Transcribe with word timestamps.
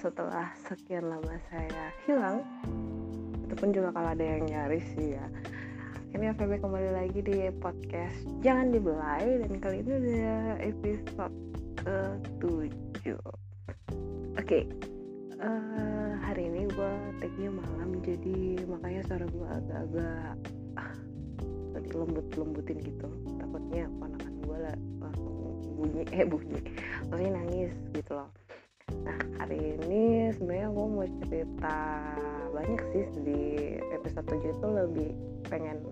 setelah 0.00 0.48
sekian 0.64 1.12
lama 1.12 1.36
saya 1.52 1.92
hilang 2.08 2.40
itu 3.44 3.52
pun 3.52 3.68
juga 3.68 3.92
kalau 3.92 4.16
ada 4.16 4.24
yang 4.24 4.48
nyari 4.48 4.80
sih 4.96 5.12
ya 5.12 5.26
ini 6.16 6.32
FB 6.32 6.64
kembali 6.64 6.90
lagi 6.96 7.20
di 7.20 7.52
podcast 7.60 8.16
jangan 8.40 8.72
dibelai 8.72 9.44
dan 9.44 9.52
kali 9.60 9.84
ini 9.84 9.92
ada 9.92 10.56
episode 10.64 11.36
ke 11.84 11.96
7 12.40 13.12
oke 13.12 13.20
okay. 14.40 14.64
uh, 15.36 15.44
eh, 15.44 16.12
hari 16.24 16.48
ini 16.48 16.64
gue 16.72 16.92
tagnya 17.20 17.52
malam 17.52 18.00
jadi 18.00 18.56
makanya 18.72 19.04
suara 19.04 19.28
gue 19.28 19.48
agak-agak 19.52 20.32
uh, 20.80 20.96
lembut-lembutin 21.92 22.80
gitu 22.80 23.08
takutnya 23.36 23.84
ponakan 24.00 24.32
gue 24.48 24.56
lah 24.64 24.76
langsung 25.04 25.76
bunyi 25.76 26.08
eh 26.08 26.24
bunyi 26.24 26.60
maksudnya 27.12 27.32
nangis 27.36 27.76
gitu 27.92 28.16
loh 28.16 28.39
nah 29.10 29.18
hari 29.42 29.74
ini 29.74 30.30
sebenarnya 30.38 30.70
gue 30.70 30.86
mau 30.86 31.06
cerita 31.26 31.76
banyak 32.54 32.82
sih 32.94 33.04
di 33.26 33.42
episode 33.90 34.26
7 34.30 34.54
itu 34.54 34.66
lebih 34.70 35.10
pengen 35.50 35.82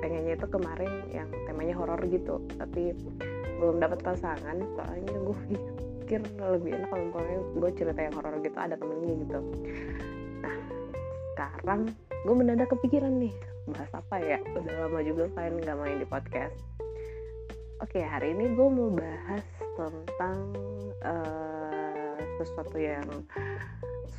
pengennya 0.00 0.40
itu 0.40 0.46
kemarin 0.48 0.92
yang 1.12 1.28
temanya 1.44 1.76
horor 1.76 2.00
gitu. 2.08 2.40
Tapi 2.56 2.96
belum 3.60 3.76
dapat 3.76 4.00
pasangan 4.00 4.56
soalnya 4.56 5.12
gue 5.12 5.36
pikir 6.08 6.24
lebih 6.40 6.80
enak 6.80 6.88
kalau 6.88 7.04
misalnya 7.12 7.38
gue 7.60 7.70
cerita 7.76 8.00
yang 8.00 8.14
horor 8.16 8.34
gitu 8.40 8.56
ada 8.56 8.74
temennya 8.80 9.14
gitu. 9.20 9.40
Nah 10.40 10.56
sekarang 11.36 11.80
gue 12.24 12.34
mendadak 12.34 12.72
kepikiran 12.72 13.20
nih 13.20 13.36
bahas 13.68 13.92
apa 13.92 14.16
ya? 14.16 14.40
Udah 14.56 14.88
lama 14.88 15.00
juga 15.04 15.28
kan 15.36 15.52
nggak 15.60 15.76
main 15.76 16.00
di 16.00 16.08
podcast. 16.08 16.56
Oke 17.84 18.00
hari 18.00 18.32
ini 18.32 18.56
gue 18.56 18.68
mau 18.72 18.88
bahas 18.92 19.44
tentang 19.76 20.52
uh, 21.04 21.59
sesuatu 22.40 22.80
yang 22.80 23.04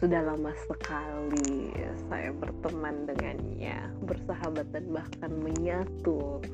sudah 0.02 0.22
lama 0.22 0.54
sekali 0.66 1.74
saya 2.10 2.34
berteman 2.36 3.08
dengannya, 3.08 3.78
bersahabat 4.04 4.68
dan 4.74 4.86
bahkan 4.92 5.32
menyatu. 5.42 6.42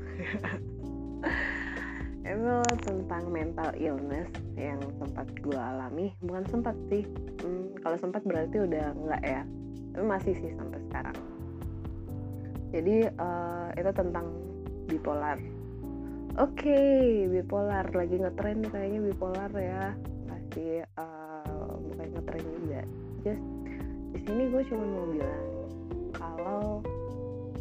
Itu 2.28 2.60
tentang 2.84 3.32
mental 3.32 3.72
illness 3.80 4.28
yang 4.54 4.84
sempat 5.00 5.32
gue 5.40 5.56
alami, 5.56 6.12
bukan 6.22 6.44
sempat 6.52 6.76
sih. 6.92 7.08
Hmm, 7.42 7.72
kalau 7.82 7.98
sempat 7.98 8.22
berarti 8.28 8.68
udah 8.68 8.94
enggak 8.94 9.24
ya, 9.24 9.42
tapi 9.96 10.06
masih 10.06 10.34
sih 10.38 10.52
sampai 10.60 10.80
sekarang. 10.92 11.18
Jadi 12.76 13.08
uh, 13.16 13.72
itu 13.80 13.92
tentang 13.96 14.28
bipolar. 14.92 15.40
Oke, 16.38 16.70
okay, 16.70 17.26
bipolar 17.32 17.88
lagi 17.96 18.20
ngetren 18.20 18.62
nih 18.62 18.70
kayaknya 18.70 19.00
bipolar 19.10 19.52
ya. 19.56 19.96
Pasti 20.30 20.84
uh, 20.84 21.08
bukan 21.08 21.27
ngetren 22.18 22.44
juga. 22.58 22.82
Just 23.22 23.46
di 24.18 24.20
sini 24.26 24.44
gue 24.50 24.62
cuma 24.72 24.86
mau 24.88 25.06
bilang 25.14 25.46
kalau 26.16 26.82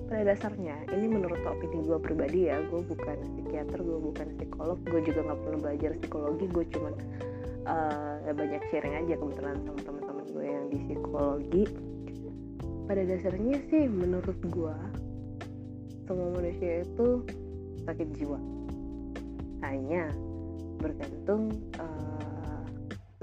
pada 0.07 0.23
dasarnya 0.33 0.79
ini 0.95 1.07
menurut 1.11 1.43
opini 1.43 1.83
gue 1.83 1.99
pribadi 1.99 2.47
ya 2.47 2.63
gue 2.71 2.81
bukan 2.87 3.19
psikiater 3.37 3.83
gue 3.83 3.99
bukan 3.99 4.27
psikolog 4.39 4.79
gue 4.87 5.01
juga 5.03 5.21
nggak 5.27 5.39
pernah 5.43 5.61
belajar 5.67 5.91
psikologi 5.99 6.47
gue 6.47 6.65
cuma 6.71 6.91
uh, 7.67 8.23
eh, 8.23 8.35
banyak 8.35 8.63
sharing 8.71 8.95
aja 8.95 9.15
kebetulan 9.19 9.59
sama 9.67 9.81
teman-teman 9.83 10.27
gue 10.31 10.47
yang 10.47 10.67
di 10.71 10.79
psikologi. 10.87 11.65
Pada 12.87 13.03
dasarnya 13.03 13.59
sih 13.67 13.85
menurut 13.91 14.39
gue 14.47 14.77
semua 16.07 16.29
manusia 16.39 16.87
itu 16.87 17.27
sakit 17.83 18.09
jiwa. 18.15 18.39
Hanya 19.67 20.15
bergantung 20.79 21.51
uh, 21.83 22.16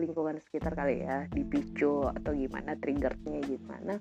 lingkungan 0.03 0.37
sekitar 0.43 0.75
kali 0.75 1.07
ya 1.07 1.25
dipicu 1.31 2.03
atau 2.11 2.35
gimana 2.35 2.75
triggernya 2.77 3.39
gimana. 3.47 3.95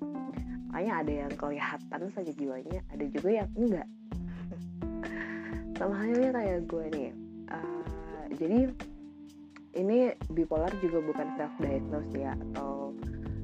Makanya 0.69 0.93
ada 0.99 1.13
yang 1.25 1.33
kelihatan 1.39 2.01
saja 2.11 2.31
jiwanya 2.35 2.83
ada 2.91 3.05
juga 3.07 3.29
yang 3.31 3.49
enggak. 3.55 3.87
Sama 5.79 5.95
halnya 5.95 6.29
kayak 6.35 6.67
gue 6.67 6.85
nih 6.91 7.09
uh, 7.49 7.83
jadi 8.35 8.59
ini 9.73 10.13
bipolar 10.29 10.69
juga 10.83 11.01
bukan 11.01 11.33
self 11.39 11.53
diagnose 11.57 12.13
ya 12.13 12.37
atau 12.37 12.93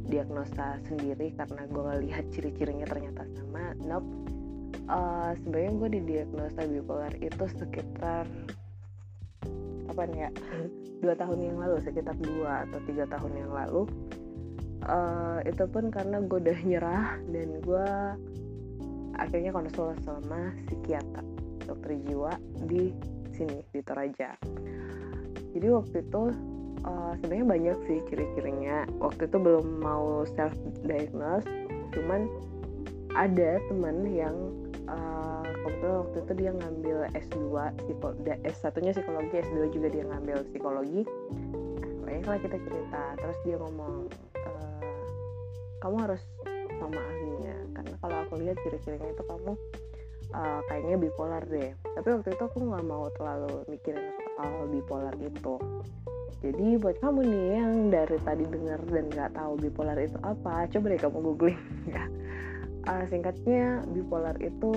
diagnosa 0.10 0.82
sendiri 0.90 1.34
karena 1.38 1.70
gue 1.70 1.84
ngelihat 1.86 2.26
ciri-cirinya 2.34 2.86
ternyata 2.90 3.24
sama. 3.38 3.78
Nope. 3.86 4.10
Uh, 4.90 5.38
sebenarnya 5.46 5.72
gue 5.78 5.90
didiagnosa 6.02 6.62
bipolar 6.66 7.14
itu 7.22 7.46
sekitar 7.62 8.26
apa 10.00 10.16
nih 10.16 10.22
ya 10.24 10.32
dua 11.04 11.14
tahun 11.20 11.40
yang 11.44 11.58
lalu 11.60 11.76
sekitar 11.84 12.16
dua 12.24 12.64
atau 12.64 12.80
tiga 12.88 13.04
tahun 13.12 13.36
yang 13.36 13.52
lalu. 13.52 13.84
Uh, 14.88 15.44
itu 15.44 15.68
pun 15.68 15.92
karena 15.92 16.24
gue 16.24 16.40
udah 16.40 16.60
nyerah 16.64 17.20
dan 17.28 17.60
gue 17.60 17.88
akhirnya 19.20 19.52
konsul 19.52 19.92
sama 20.08 20.56
psikiater 20.72 21.20
dokter 21.68 22.00
jiwa 22.08 22.32
di 22.64 22.96
sini 23.36 23.60
di 23.76 23.84
Toraja. 23.84 24.40
Jadi 25.52 25.68
waktu 25.68 26.00
itu 26.00 26.24
uh, 26.88 27.12
sebenarnya 27.20 27.48
banyak 27.52 27.78
sih 27.92 28.00
ciri-cirinya. 28.08 28.88
Waktu 29.04 29.28
itu 29.28 29.36
belum 29.36 29.84
mau 29.84 30.24
self 30.32 30.56
diagnose 30.88 31.44
cuman 31.92 32.32
ada 33.20 33.60
teman 33.68 34.08
yang 34.08 34.36
uh, 34.88 35.49
kebetulan 35.64 35.96
waktu 36.04 36.18
itu 36.24 36.34
dia 36.40 36.52
ngambil 36.56 36.98
S2 37.16 37.38
S1 38.48 38.76
nya 38.84 38.92
psikologi 38.96 39.36
S2 39.44 39.58
juga 39.76 39.88
dia 39.92 40.04
ngambil 40.08 40.38
psikologi. 40.52 41.02
Banyak 42.04 42.26
lah 42.26 42.40
kita 42.42 42.58
cerita. 42.58 43.04
Terus 43.20 43.38
dia 43.46 43.56
ngomong 43.60 44.10
e, 44.40 44.52
kamu 45.84 45.96
harus 46.04 46.22
sama 46.80 47.00
ahlinya. 47.00 47.56
Karena 47.76 47.96
kalau 48.00 48.18
aku 48.26 48.34
lihat 48.40 48.58
ciri-cirinya 48.64 49.10
itu 49.12 49.24
kamu 49.28 49.54
uh, 50.34 50.60
kayaknya 50.68 50.96
bipolar 50.98 51.44
deh. 51.48 51.72
Tapi 51.96 52.08
waktu 52.20 52.30
itu 52.34 52.44
aku 52.44 52.58
nggak 52.66 52.86
mau 52.86 53.08
terlalu 53.18 53.64
mikirin 53.70 54.10
soal 54.36 54.66
bipolar 54.70 55.16
itu. 55.22 55.56
Jadi 56.40 56.80
buat 56.80 56.96
kamu 57.04 57.20
nih 57.28 57.46
yang 57.60 57.72
dari 57.92 58.18
tadi 58.24 58.48
dengar 58.48 58.80
dan 58.88 59.06
nggak 59.12 59.32
tahu 59.36 59.60
bipolar 59.60 60.00
itu 60.00 60.16
apa 60.24 60.72
coba 60.72 60.86
deh 60.88 61.00
kamu 61.00 61.20
googling. 61.20 61.60
Ya 61.90 62.09
uh, 62.88 63.06
singkatnya 63.10 63.84
bipolar 63.92 64.38
itu 64.40 64.72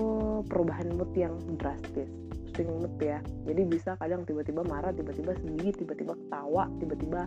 perubahan 0.48 0.90
mood 0.96 1.12
yang 1.14 1.36
drastis 1.60 2.08
swing 2.52 2.68
mood 2.68 2.94
ya. 3.00 3.18
Jadi 3.48 3.62
bisa 3.64 3.96
kadang 3.96 4.28
tiba-tiba 4.28 4.60
marah 4.64 4.92
tiba-tiba 4.92 5.32
sedih 5.40 5.72
tiba-tiba 5.72 6.12
ketawa 6.16 6.68
tiba-tiba 6.78 7.24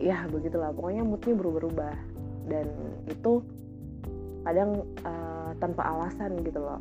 ya 0.00 0.24
begitulah. 0.32 0.72
Pokoknya 0.72 1.04
moodnya 1.04 1.34
berubah-ubah. 1.36 1.96
Dan 2.48 2.66
itu 3.06 3.44
kadang 4.42 4.82
uh, 5.04 5.52
tanpa 5.60 5.82
alasan 5.84 6.40
gitu 6.40 6.60
loh. 6.60 6.80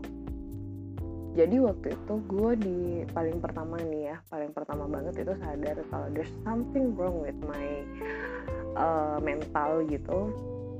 Jadi 1.38 1.62
waktu 1.62 1.94
itu 1.94 2.14
gue 2.26 2.52
di 2.58 2.78
paling 3.14 3.38
pertama 3.38 3.78
nih 3.78 4.12
ya 4.12 4.18
paling 4.34 4.50
pertama 4.50 4.90
banget 4.90 5.24
itu 5.24 5.34
sadar 5.38 5.78
kalau 5.94 6.08
there's 6.12 6.34
something 6.42 6.98
wrong 6.98 7.22
with 7.22 7.38
my 7.46 7.86
uh, 8.74 9.22
mental 9.22 9.86
gitu 9.86 10.34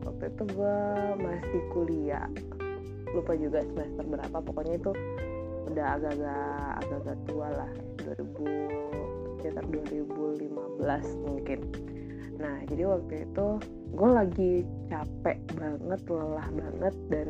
waktu 0.06 0.24
itu 0.32 0.44
gue 0.56 0.78
masih 1.20 1.62
kuliah. 1.74 2.28
Lupa 3.12 3.34
juga 3.34 3.66
semester 3.66 4.06
berapa 4.06 4.38
pokoknya 4.38 4.76
itu 4.78 4.92
udah 5.70 5.86
agak-agak 5.98 6.70
agak-agak 6.86 7.18
tua 7.26 7.48
lah. 7.54 7.72
2000 8.06 9.40
sekitar 9.40 9.64
2015 9.72 11.26
mungkin. 11.26 11.60
Nah 12.40 12.56
jadi 12.68 12.84
waktu 12.88 13.14
itu 13.28 13.48
gue 13.96 14.10
lagi 14.10 14.54
capek 14.92 15.38
banget 15.56 16.02
lelah 16.08 16.48
banget 16.52 16.96
dan 17.12 17.28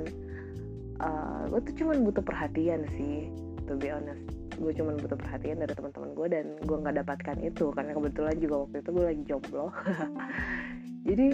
uh, 1.02 1.42
gue 1.50 1.60
tuh 1.70 1.76
cuman 1.86 1.98
butuh 2.06 2.24
perhatian 2.26 2.86
sih 2.98 3.30
to 3.70 3.78
be 3.78 3.94
honest. 3.94 4.26
Gue 4.60 4.76
cuman 4.76 5.00
butuh 5.00 5.16
perhatian 5.16 5.62
dari 5.62 5.72
teman-teman 5.72 6.12
gue 6.18 6.28
dan 6.28 6.46
gue 6.66 6.78
nggak 6.82 6.98
dapatkan 7.06 7.38
itu 7.46 7.72
karena 7.72 7.92
kebetulan 7.96 8.36
juga 8.42 8.56
waktu 8.68 8.76
itu 8.82 8.90
gue 8.92 9.06
lagi 9.06 9.24
jomblo. 9.30 9.66
Jadi 11.08 11.28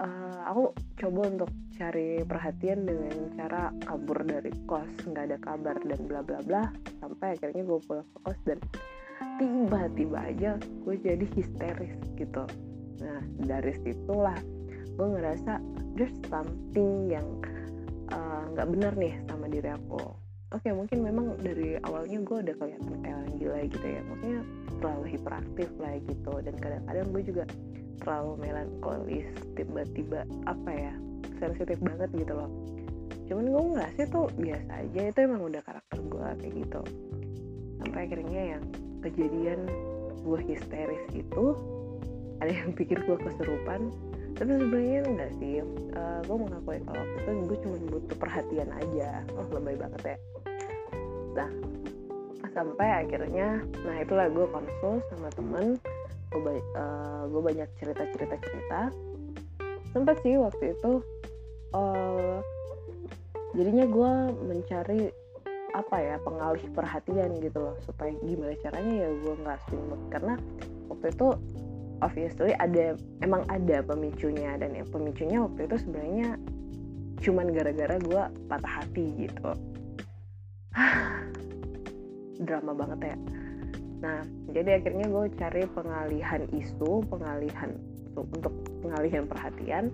uh, 0.00 0.33
aku 0.44 0.76
coba 1.00 1.20
untuk 1.26 1.50
cari 1.74 2.22
perhatian 2.22 2.86
dengan 2.86 3.16
cara 3.34 3.72
kabur 3.82 4.22
dari 4.22 4.52
kos 4.68 4.88
nggak 5.08 5.24
ada 5.32 5.38
kabar 5.40 5.76
dan 5.82 6.00
bla 6.06 6.20
bla 6.22 6.38
bla 6.44 6.62
sampai 7.02 7.34
akhirnya 7.34 7.66
gue 7.66 7.78
pulang 7.82 8.06
ke 8.06 8.18
kos 8.22 8.40
dan 8.46 8.58
tiba-tiba 9.40 10.18
aja 10.20 10.50
gue 10.60 10.94
jadi 11.00 11.26
histeris 11.34 11.96
gitu. 12.14 12.44
Nah 13.02 13.20
dari 13.42 13.72
situlah 13.82 14.38
gue 14.94 15.06
ngerasa 15.18 15.58
there's 15.98 16.14
something 16.30 17.10
yang 17.10 17.26
eh, 18.14 18.42
nggak 18.54 18.66
uh, 18.68 18.70
benar 18.70 18.92
nih 18.94 19.18
sama 19.26 19.50
diri 19.50 19.74
aku. 19.74 20.14
Oke 20.54 20.70
okay, 20.70 20.72
mungkin 20.76 21.02
memang 21.02 21.26
dari 21.42 21.82
awalnya 21.82 22.22
gue 22.22 22.36
udah 22.46 22.54
kelihatan 22.54 22.94
kayak 23.02 23.16
orang 23.18 23.34
gila 23.42 23.58
gitu 23.66 23.86
ya 23.90 24.00
maksudnya 24.06 24.40
terlalu 24.78 25.06
hiperaktif 25.18 25.68
lah 25.82 25.94
gitu 26.06 26.32
dan 26.46 26.54
kadang-kadang 26.62 27.06
gue 27.10 27.22
juga 27.26 27.44
terlalu 28.02 28.32
melankolis 28.48 29.28
tiba-tiba 29.54 30.26
apa 30.48 30.70
ya 30.70 30.92
sensitif 31.38 31.78
banget 31.82 32.10
gitu 32.14 32.34
loh. 32.34 32.50
Cuman 33.24 33.44
gue 33.48 33.62
nggak 33.76 33.90
sih 33.96 34.06
tuh 34.08 34.28
biasa 34.36 34.70
aja 34.84 35.00
itu 35.08 35.18
emang 35.24 35.42
udah 35.48 35.62
karakter 35.64 35.98
gue 36.00 36.28
kayak 36.40 36.54
gitu. 36.60 36.82
Sampai 37.80 38.00
akhirnya 38.08 38.42
yang 38.56 38.64
kejadian 39.04 39.60
gue 40.24 40.38
histeris 40.44 41.04
itu 41.12 41.44
ada 42.40 42.52
yang 42.52 42.72
pikir 42.72 43.00
gue 43.04 43.16
keserupan. 43.16 43.92
Tapi 44.34 44.50
sebenarnya 44.50 45.00
enggak 45.06 45.30
sih 45.38 45.62
uh, 45.94 46.20
gue 46.26 46.36
mengakui 46.36 46.82
kalau 46.82 47.04
itu 47.06 47.30
gue 47.48 47.58
cuma 47.62 47.76
butuh 47.92 48.16
perhatian 48.18 48.70
aja. 48.74 49.22
Oh 49.38 49.46
lebay 49.54 49.78
banget 49.78 50.16
ya. 50.16 50.16
Nah 51.34 51.50
sampai 52.54 53.02
akhirnya 53.02 53.66
nah 53.82 53.96
itulah 53.98 54.30
gue 54.30 54.46
konsul 54.46 55.02
sama 55.10 55.28
temen 55.34 55.74
gue 56.40 56.58
uh, 56.74 57.22
gue 57.30 57.42
banyak 57.42 57.68
cerita 57.78 58.02
cerita. 58.10 58.34
Cerita 58.40 58.80
sempat 59.94 60.18
sih 60.26 60.34
waktu 60.34 60.74
itu 60.74 60.92
uh, 61.70 62.42
jadinya 63.54 63.86
gue 63.86 64.12
mencari 64.42 65.02
apa 65.74 65.96
ya 65.98 66.16
pengalih 66.22 66.66
perhatian 66.74 67.38
gitu 67.38 67.58
loh. 67.58 67.76
Supaya 67.82 68.14
gimana 68.22 68.54
caranya 68.62 68.94
ya 69.06 69.10
gue 69.10 69.34
nggak 69.42 69.58
swing 69.70 69.86
karena 70.10 70.34
waktu 70.90 71.06
itu 71.10 71.28
obviously 72.02 72.52
ada 72.58 72.98
emang 73.22 73.46
ada 73.46 73.82
pemicunya. 73.86 74.58
Dan 74.58 74.74
yang 74.74 74.88
pemicunya 74.90 75.38
waktu 75.42 75.70
itu 75.70 75.76
sebenarnya 75.86 76.38
cuman 77.22 77.46
gara-gara 77.54 77.96
gue 78.02 78.22
patah 78.50 78.72
hati 78.82 79.06
gitu. 79.26 79.50
Drama 82.46 82.74
banget 82.74 83.14
ya 83.14 83.43
nah 84.04 84.20
jadi 84.52 84.84
akhirnya 84.84 85.08
gue 85.08 85.24
cari 85.40 85.64
pengalihan 85.72 86.44
isu 86.52 87.08
pengalihan 87.08 87.72
untuk 88.12 88.52
pengalihan 88.84 89.24
perhatian 89.24 89.88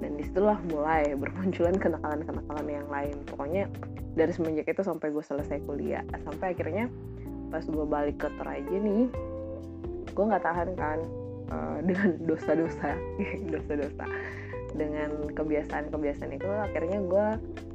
dan 0.00 0.16
di 0.16 0.24
situlah 0.24 0.56
mulai 0.72 1.12
bermunculan 1.12 1.76
kenakalan-kenakalan 1.76 2.66
yang 2.66 2.88
lain. 2.88 3.16
Pokoknya 3.28 3.68
dari 4.16 4.32
semenjak 4.32 4.66
itu 4.66 4.82
sampai 4.82 5.12
gue 5.12 5.20
selesai 5.20 5.60
kuliah. 5.68 6.02
Sampai 6.24 6.56
akhirnya 6.56 6.88
pas 7.52 7.62
gue 7.62 7.84
balik 7.84 8.16
ke 8.22 8.28
Toraja 8.40 8.76
nih 8.78 9.10
gue 10.10 10.24
nggak 10.26 10.42
tahan 10.42 10.70
kan 10.74 10.98
uh, 11.50 11.78
dengan 11.84 12.16
dosa-dosa 12.24 12.96
dosa-dosa. 13.52 14.04
Dengan 14.70 15.34
kebiasaan-kebiasaan 15.34 16.32
itu 16.32 16.48
akhirnya 16.48 16.98
gue 17.04 17.26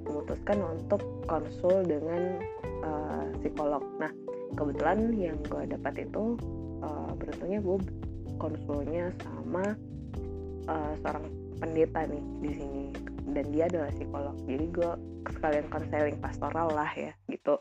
memutuskan 0.10 0.58
untuk 0.64 1.04
konsul 1.30 1.86
dengan 1.86 2.42
uh, 2.82 3.28
psikolog. 3.44 3.84
Nah 4.02 4.12
kebetulan 4.54 5.10
yang 5.18 5.38
gue 5.50 5.64
dapat 5.66 6.06
itu 6.06 6.38
uh, 6.86 7.12
beruntungnya 7.18 7.60
gue 7.66 7.78
konsulnya 8.38 9.10
sama 9.26 9.74
uh, 10.70 10.94
seorang 11.02 11.26
pendeta 11.58 12.06
nih 12.06 12.24
di 12.46 12.52
sini. 12.54 12.86
Dan 13.26 13.46
dia 13.50 13.66
adalah 13.66 13.90
psikolog. 13.90 14.38
Jadi 14.46 14.66
gue 14.70 14.92
sekalian 15.34 15.66
konseling 15.74 16.18
pastoral 16.22 16.70
lah 16.70 16.92
ya 16.94 17.12
gitu. 17.28 17.58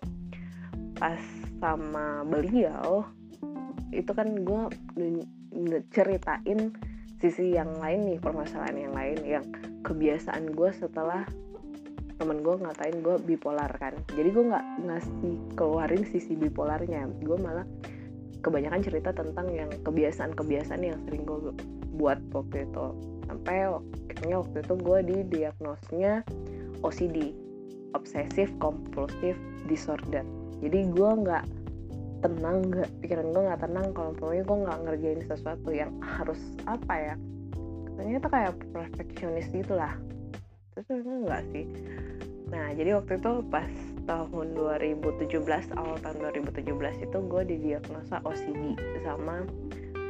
Pas 1.01 1.21
sama 1.59 2.23
beliau 2.29 3.09
itu 3.95 4.11
kan 4.11 4.29
gue 4.43 4.63
ceritain 5.95 6.75
sisi 7.23 7.55
yang 7.55 7.71
lain 7.79 8.05
nih 8.05 8.19
permasalahan 8.19 8.91
yang 8.91 8.95
lain 8.95 9.19
yang 9.23 9.45
kebiasaan 9.87 10.53
gue 10.53 10.71
setelah 10.75 11.25
temen 12.25 12.41
gue 12.41 12.57
ngatain 12.57 12.97
gue 13.05 13.17
bipolar 13.29 13.69
kan. 13.77 13.93
Jadi 14.17 14.33
gue 14.33 14.45
nggak 14.49 14.67
ngasih 14.89 15.35
keluarin 15.61 16.09
sisi 16.09 16.33
bipolarnya. 16.33 17.05
Gue 17.21 17.37
malah 17.37 17.69
kebanyakan 18.41 18.81
cerita 18.81 19.13
tentang 19.13 19.53
yang 19.53 19.69
kebiasaan-kebiasaan 19.85 20.81
yang 20.81 20.97
sering 21.05 21.29
gue 21.29 21.53
buat 22.01 22.17
waktu 22.33 22.65
itu. 22.65 22.87
Sampai 23.29 23.69
akhirnya 24.09 24.41
waktu 24.41 24.57
itu 24.65 24.75
gue 24.81 24.99
di 25.05 25.17
diagnosnya 25.37 26.25
OCD 26.81 27.37
obsessive 27.93 28.49
compulsive 28.57 29.37
disorder. 29.69 30.25
Jadi 30.65 30.81
gue 30.97 31.11
nggak 31.29 31.45
tenang 32.25 32.65
nggak 32.73 32.89
pikiran 33.05 33.37
gue 33.37 33.43
nggak 33.53 33.61
tenang 33.69 33.87
kalau 33.93 34.17
pokoknya 34.17 34.45
gue 34.49 34.59
nggak 34.65 34.79
ngerjain 34.89 35.21
sesuatu 35.29 35.69
yang 35.69 35.93
harus 36.01 36.41
apa 36.65 36.95
ya 36.97 37.15
katanya 37.85 38.17
itu 38.17 38.29
kayak 38.33 38.53
perfeksionis 38.73 39.47
gitulah 39.53 39.93
enggak 40.75 41.43
sih? 41.55 41.65
Nah 42.51 42.75
jadi 42.75 42.99
waktu 42.99 43.23
itu 43.23 43.33
pas 43.49 43.71
tahun 44.05 44.47
2017 44.59 45.79
awal 45.79 45.97
tahun 46.03 46.17
2017 46.35 47.07
itu 47.07 47.19
gue 47.31 47.43
didiagnosa 47.47 48.21
OCD 48.27 48.77
sama 49.07 49.47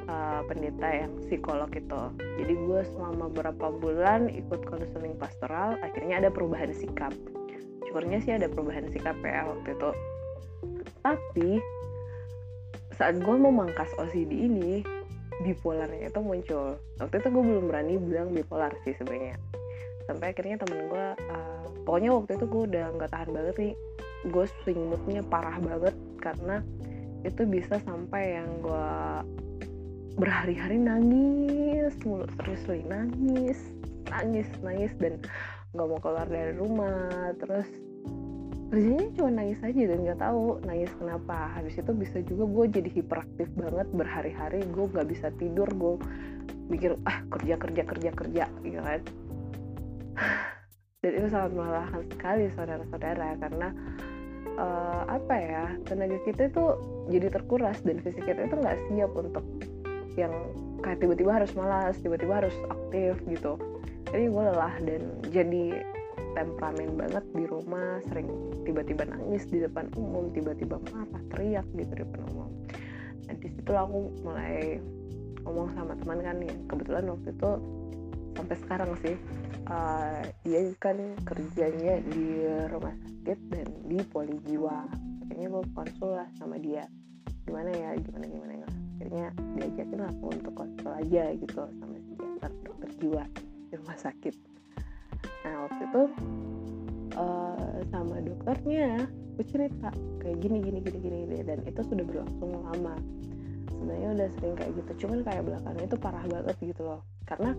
uh, 0.09 0.41
pendeta 0.49 0.89
yang 0.89 1.13
psikolog 1.25 1.71
itu. 1.71 2.03
Jadi 2.41 2.55
gue 2.57 2.81
selama 2.97 3.29
beberapa 3.31 3.71
bulan 3.77 4.33
ikut 4.33 4.65
konseling 4.67 5.15
pastoral 5.21 5.77
akhirnya 5.85 6.25
ada 6.25 6.31
perubahan 6.33 6.73
sikap. 6.73 7.13
Syukurnya 7.85 8.19
sih 8.25 8.33
ada 8.35 8.49
perubahan 8.49 8.89
sikap 8.91 9.15
ya 9.23 9.47
waktu 9.47 9.69
itu. 9.77 9.91
Tapi 11.05 11.51
saat 12.97 13.21
gue 13.21 13.37
mau 13.37 13.53
mangkas 13.53 13.91
OCD 14.01 14.33
ini 14.33 14.81
bipolarnya 15.45 16.09
itu 16.09 16.21
muncul. 16.25 16.79
Waktu 16.99 17.15
itu 17.21 17.29
gue 17.31 17.45
belum 17.45 17.65
berani 17.69 17.95
bilang 18.01 18.33
bipolar 18.33 18.73
sih 18.87 18.95
sebenarnya 18.97 19.39
sampai 20.05 20.33
akhirnya 20.33 20.57
temen 20.61 20.89
gue 20.89 21.07
uh, 21.17 21.65
pokoknya 21.89 22.11
waktu 22.13 22.31
itu 22.37 22.47
gue 22.49 22.63
udah 22.73 22.85
nggak 22.97 23.11
tahan 23.13 23.31
banget 23.33 23.57
nih. 23.61 23.75
Gue 24.33 24.45
swing 24.65 24.81
moodnya 24.89 25.23
parah 25.25 25.57
banget 25.61 25.97
karena 26.21 26.65
itu 27.25 27.43
bisa 27.49 27.81
sampai 27.85 28.41
yang 28.41 28.51
gue 28.61 28.89
berhari-hari 30.15 30.79
nangis 30.79 31.97
mulu 32.07 32.29
terus 32.39 32.63
nangis 32.87 33.59
nangis 34.07 34.47
nangis 34.63 34.93
dan 35.03 35.19
nggak 35.75 35.87
mau 35.89 36.01
keluar 36.01 36.29
dari 36.29 36.53
rumah. 36.57 37.33
Terus 37.41 37.69
kerjanya 38.73 39.07
cuma 39.15 39.31
nangis 39.31 39.61
aja 39.61 39.83
dan 39.93 39.99
nggak 40.05 40.21
tahu 40.21 40.61
nangis 40.65 40.93
kenapa. 40.97 41.53
Habis 41.57 41.81
itu 41.81 41.93
bisa 41.93 42.19
juga 42.25 42.45
gue 42.49 42.65
jadi 42.81 42.91
hiperaktif 42.93 43.49
banget 43.57 43.89
berhari-hari. 43.93 44.61
Gue 44.73 44.89
nggak 44.89 45.09
bisa 45.09 45.29
tidur 45.37 45.69
gue 45.69 45.97
mikir 46.69 46.97
ah 47.05 47.21
kerja 47.29 47.61
kerja 47.61 47.83
kerja 47.85 48.11
kerja 48.17 48.45
gitu 48.65 48.81
kan 48.81 49.01
dan 51.05 51.13
itu 51.21 51.29
sangat 51.29 51.53
melelahkan 51.53 52.03
sekali 52.09 52.45
saudara-saudara 52.57 53.37
karena 53.37 53.69
uh, 54.57 55.03
apa 55.09 55.35
ya 55.37 55.65
tenaga 55.85 56.19
kita 56.25 56.49
itu 56.49 56.65
jadi 57.13 57.29
terkuras 57.29 57.79
dan 57.85 58.01
fisik 58.01 58.25
kita 58.25 58.49
itu 58.49 58.57
nggak 58.57 58.79
siap 58.89 59.13
untuk 59.13 59.45
yang 60.15 60.33
kayak 60.81 61.01
tiba-tiba 61.03 61.43
harus 61.43 61.53
malas 61.59 61.99
tiba-tiba 62.01 62.45
harus 62.45 62.57
aktif 62.71 63.19
gitu. 63.27 63.59
Jadi 64.15 64.31
gue 64.31 64.43
lelah 64.47 64.75
dan 64.85 65.03
jadi 65.35 65.65
temperamen 66.35 66.99
banget 66.99 67.25
di 67.35 67.45
rumah 67.47 67.99
sering 68.11 68.31
tiba-tiba 68.63 69.07
nangis 69.07 69.47
di 69.51 69.63
depan 69.63 69.91
umum 69.99 70.31
tiba-tiba 70.31 70.79
marah 70.93 71.23
teriak 71.35 71.67
gitu 71.75 71.93
di 71.95 72.03
depan 72.03 72.21
umum. 72.31 72.51
Nah 73.27 73.35
situ 73.41 73.73
aku 73.73 74.13
mulai 74.23 74.79
ngomong 75.45 75.69
sama 75.77 75.93
teman 75.99 76.19
kan 76.25 76.37
ya 76.41 76.55
kebetulan 76.69 77.05
waktu 77.11 77.29
itu 77.33 77.51
sampai 78.35 78.57
sekarang 78.61 78.91
sih. 79.01 79.17
Uh, 79.65 80.21
dia 80.45 80.61
kan 80.77 81.01
kerjanya 81.25 81.97
di 82.05 82.45
rumah 82.69 82.93
sakit 83.01 83.39
dan 83.49 83.67
di 83.89 83.99
poli 84.05 84.37
jiwa. 84.45 84.85
Akhirnya 85.25 85.49
gue 85.49 85.65
konsul 85.73 86.11
lah 86.13 86.29
sama 86.37 86.61
dia. 86.61 86.85
Gimana 87.49 87.73
ya 87.73 87.97
gimana 87.97 88.29
gimana, 88.29 88.53
gimana 88.61 88.85
akhirnya 88.95 89.27
diajakin 89.59 89.99
lah 90.01 90.11
aku 90.17 90.27
untuk 90.33 90.53
konsul 90.57 90.93
aja 90.97 91.25
gitu 91.37 91.61
sama 91.77 91.95
psikiater 91.99 92.53
dokter 92.65 92.91
jiwa 93.03 93.25
di 93.69 93.75
rumah 93.77 93.99
sakit. 94.01 94.35
Nah 95.45 95.55
waktu 95.69 95.83
itu 95.85 96.03
uh, 97.21 97.75
sama 97.93 98.17
dokternya 98.25 99.05
aku 99.35 99.43
cerita 99.51 99.93
kayak 100.23 100.39
gini 100.41 100.57
gini 100.63 100.79
gini 100.81 100.99
gini 101.05 101.21
dan 101.45 101.61
itu 101.69 101.81
sudah 101.85 102.05
berlangsung 102.07 102.53
lama. 102.65 102.97
Sebenarnya 103.69 104.09
udah 104.17 104.29
sering 104.41 104.55
kayak 104.57 104.73
gitu 104.81 104.93
cuman 105.05 105.19
kayak 105.21 105.43
belakangnya 105.45 105.85
itu 105.85 105.97
parah 106.01 106.25
banget 106.25 106.57
gitu 106.65 106.83
loh. 106.85 107.01
Karena 107.29 107.51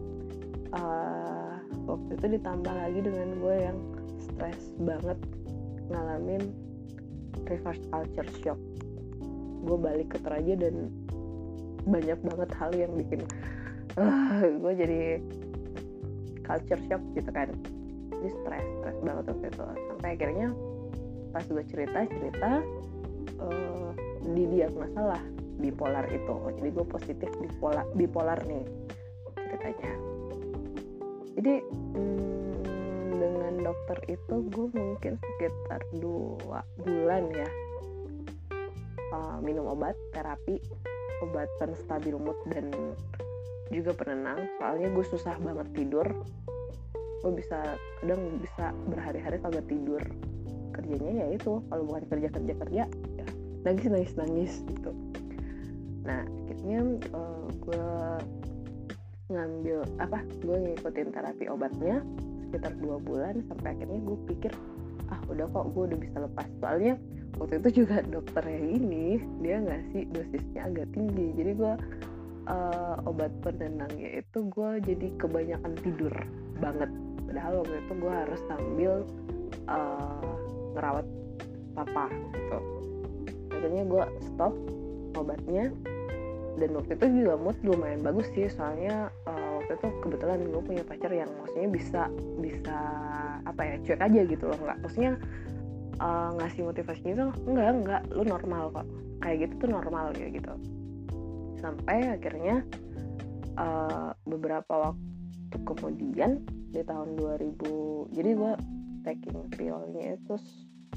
uh, 0.76 1.56
waktu 1.88 2.12
itu 2.20 2.26
ditambah 2.40 2.74
lagi 2.74 3.00
dengan 3.02 3.30
gue 3.40 3.56
yang 3.56 3.78
stres 4.20 4.62
banget 4.82 5.20
ngalamin 5.90 6.44
reverse 7.48 7.84
culture 7.90 8.30
shock. 8.44 8.60
Gue 9.66 9.78
balik 9.80 10.14
ke 10.14 10.18
Toraja 10.22 10.54
dan 10.60 10.92
banyak 11.86 12.18
banget 12.26 12.50
hal 12.58 12.72
yang 12.74 12.92
bikin 12.98 13.22
uh, 13.98 14.42
gue 14.62 14.74
jadi 14.76 15.02
culture 16.46 16.82
shock 16.92 17.04
gitu 17.16 17.32
kan. 17.32 17.50
Jadi 18.12 18.30
stres 18.44 18.66
stres 18.82 18.98
banget 19.02 19.24
waktu 19.32 19.48
itu. 19.50 19.64
Sampai 19.92 20.10
akhirnya 20.18 20.48
pas 21.32 21.44
gue 21.48 21.64
cerita 21.68 22.00
cerita 22.08 22.52
uh, 23.40 23.90
di 24.26 24.44
diagnosa 24.50 25.02
lah 25.16 25.24
bipolar 25.62 26.06
itu. 26.12 26.36
Jadi 26.60 26.70
gue 26.74 26.86
positif 26.88 27.30
bipolar 27.40 27.86
bipolar 27.96 28.40
nih 28.50 28.66
ceritanya 29.56 30.15
jadi 31.36 31.54
hmm, 31.96 33.12
dengan 33.16 33.54
dokter 33.72 34.00
itu 34.08 34.36
gue 34.50 34.68
mungkin 34.72 35.14
sekitar 35.20 35.82
dua 36.00 36.64
bulan 36.80 37.28
ya 37.32 37.50
uh, 39.14 39.38
minum 39.44 39.68
obat 39.72 39.96
terapi 40.16 40.60
obat 41.24 41.48
penstabil 41.60 42.16
mood 42.20 42.36
dan 42.52 42.72
juga 43.74 43.92
penenang. 43.98 44.46
Soalnya 44.62 44.88
gue 44.94 45.06
susah 45.06 45.36
banget 45.42 45.68
tidur. 45.74 46.08
Gue 47.24 47.34
bisa 47.34 47.80
kadang 48.02 48.38
bisa 48.38 48.76
berhari-hari 48.86 49.38
kagak 49.42 49.66
tidur. 49.66 50.02
Kerjanya 50.76 51.26
ya 51.26 51.28
itu 51.34 51.64
kalau 51.72 51.84
bukan 51.88 52.04
kerja 52.12 52.28
kerja 52.30 52.54
kerja 52.62 52.84
ya 52.86 53.26
nangis 53.66 53.88
nangis 53.90 54.14
nangis 54.20 54.54
gitu. 54.70 54.92
Nah 56.06 56.22
akhirnya 56.22 56.80
uh, 57.16 57.48
gue 57.50 57.88
ngambil 59.26 59.82
apa 59.98 60.22
gue 60.42 60.58
ngikutin 60.70 61.10
terapi 61.10 61.50
obatnya 61.50 62.06
sekitar 62.46 62.78
dua 62.78 63.02
bulan 63.02 63.42
sampai 63.50 63.74
akhirnya 63.74 64.00
gue 64.06 64.18
pikir 64.30 64.54
ah 65.10 65.20
udah 65.30 65.46
kok 65.50 65.66
gue 65.74 65.84
udah 65.92 66.00
bisa 66.02 66.18
lepas. 66.22 66.48
Soalnya 66.62 66.94
waktu 67.38 67.54
itu 67.62 67.70
juga 67.84 68.02
dokter 68.14 68.44
yang 68.46 68.66
ini 68.82 69.06
dia 69.42 69.58
ngasih 69.62 70.04
dosisnya 70.14 70.62
agak 70.70 70.88
tinggi. 70.94 71.34
Jadi 71.38 71.52
gue 71.58 71.74
uh, 72.50 72.96
obat 73.10 73.34
penenangnya 73.42 74.22
itu 74.22 74.40
gue 74.50 74.70
jadi 74.86 75.08
kebanyakan 75.18 75.74
tidur 75.82 76.14
banget. 76.62 76.90
Padahal 77.26 77.54
waktu 77.66 77.76
itu 77.82 77.94
gue 77.98 78.14
harus 78.14 78.42
sambil 78.50 78.94
uh, 79.70 80.34
ngerawat 80.78 81.08
papa 81.74 82.06
gitu. 82.34 82.60
Akhirnya 83.52 83.84
gue 83.90 84.04
stop 84.22 84.54
obatnya 85.16 85.72
dan 86.56 86.70
waktu 86.72 86.96
itu 86.96 87.06
juga 87.24 87.36
mood 87.36 87.58
lumayan 87.68 88.00
bagus 88.00 88.28
sih 88.32 88.48
soalnya 88.48 89.12
uh, 89.28 89.60
waktu 89.60 89.76
itu 89.76 89.88
kebetulan 90.04 90.40
gue 90.48 90.62
punya 90.64 90.84
pacar 90.88 91.12
yang 91.12 91.28
maksudnya 91.42 91.70
bisa 91.70 92.02
bisa 92.40 92.78
apa 93.44 93.62
ya 93.62 93.76
cuek 93.84 94.02
aja 94.02 94.22
gitu 94.24 94.44
loh 94.48 94.60
nggak 94.64 94.78
maksudnya 94.80 95.12
uh, 96.00 96.32
ngasih 96.40 96.64
motivasi 96.64 97.04
itu 97.12 97.26
enggak 97.48 97.68
enggak 97.76 98.02
lu 98.12 98.24
normal 98.24 98.72
kok 98.72 98.88
kayak 99.24 99.48
gitu 99.48 99.54
tuh 99.66 99.70
normal 99.72 100.12
ya 100.16 100.28
gitu. 100.30 100.54
Sampai 101.60 102.14
akhirnya 102.14 102.62
uh, 103.58 104.12
beberapa 104.28 104.92
waktu 104.92 105.58
kemudian 105.64 106.44
di 106.76 106.84
tahun 106.84 107.16
2000 107.16 108.12
jadi 108.12 108.30
gue 108.36 108.54
taking 109.08 109.40
pillnya 109.56 110.20
itu 110.20 110.36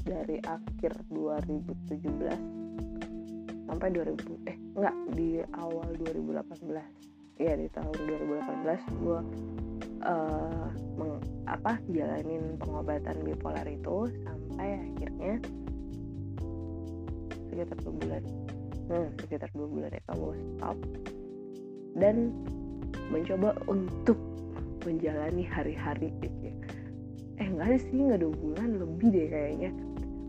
dari 0.03 0.37
akhir 0.43 0.93
2017 1.11 2.68
sampai 3.69 3.93
2000 3.93 4.49
eh 4.49 4.57
enggak 4.73 4.95
di 5.13 5.29
awal 5.53 5.87
2018 6.01 7.39
ya 7.39 7.53
di 7.55 7.67
tahun 7.71 7.95
2018 7.95 9.05
gue 9.05 9.19
uh, 10.03 10.67
meng, 10.97 11.21
apa 11.47 11.77
jalanin 11.93 12.57
pengobatan 12.59 13.15
bipolar 13.23 13.63
itu 13.69 14.09
sampai 14.25 14.75
akhirnya 14.75 15.39
sekitar 17.49 17.77
dua 17.83 17.93
bulan. 17.99 18.23
Hmm, 18.89 19.07
sekitar 19.21 19.49
dua 19.53 19.67
bulan 19.67 19.89
ya 19.93 20.01
gue 20.11 20.35
stop. 20.57 20.77
Dan 21.97 22.15
mencoba 23.13 23.57
untuk 23.67 24.17
menjalani 24.87 25.43
hari-hari 25.43 26.13
gitu 26.23 26.55
eh 27.39 27.47
enggak 27.47 27.79
sih 27.87 27.99
nggak 28.03 28.19
dua 28.19 28.35
bulan 28.35 28.69
lebih 28.83 29.07
deh 29.15 29.27
kayaknya. 29.31 29.71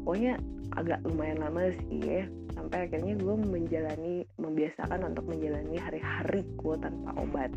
Pokoknya 0.06 0.35
agak 0.78 1.02
lumayan 1.06 1.42
lama 1.42 1.72
sih 1.88 2.00
ya. 2.02 2.22
Sampai 2.54 2.86
akhirnya 2.86 3.14
gue 3.18 3.36
menjalani 3.40 4.14
membiasakan 4.38 5.10
untuk 5.10 5.24
menjalani 5.26 5.76
hari-hari 5.80 6.42
gue 6.44 6.74
tanpa 6.78 7.10
obat. 7.18 7.50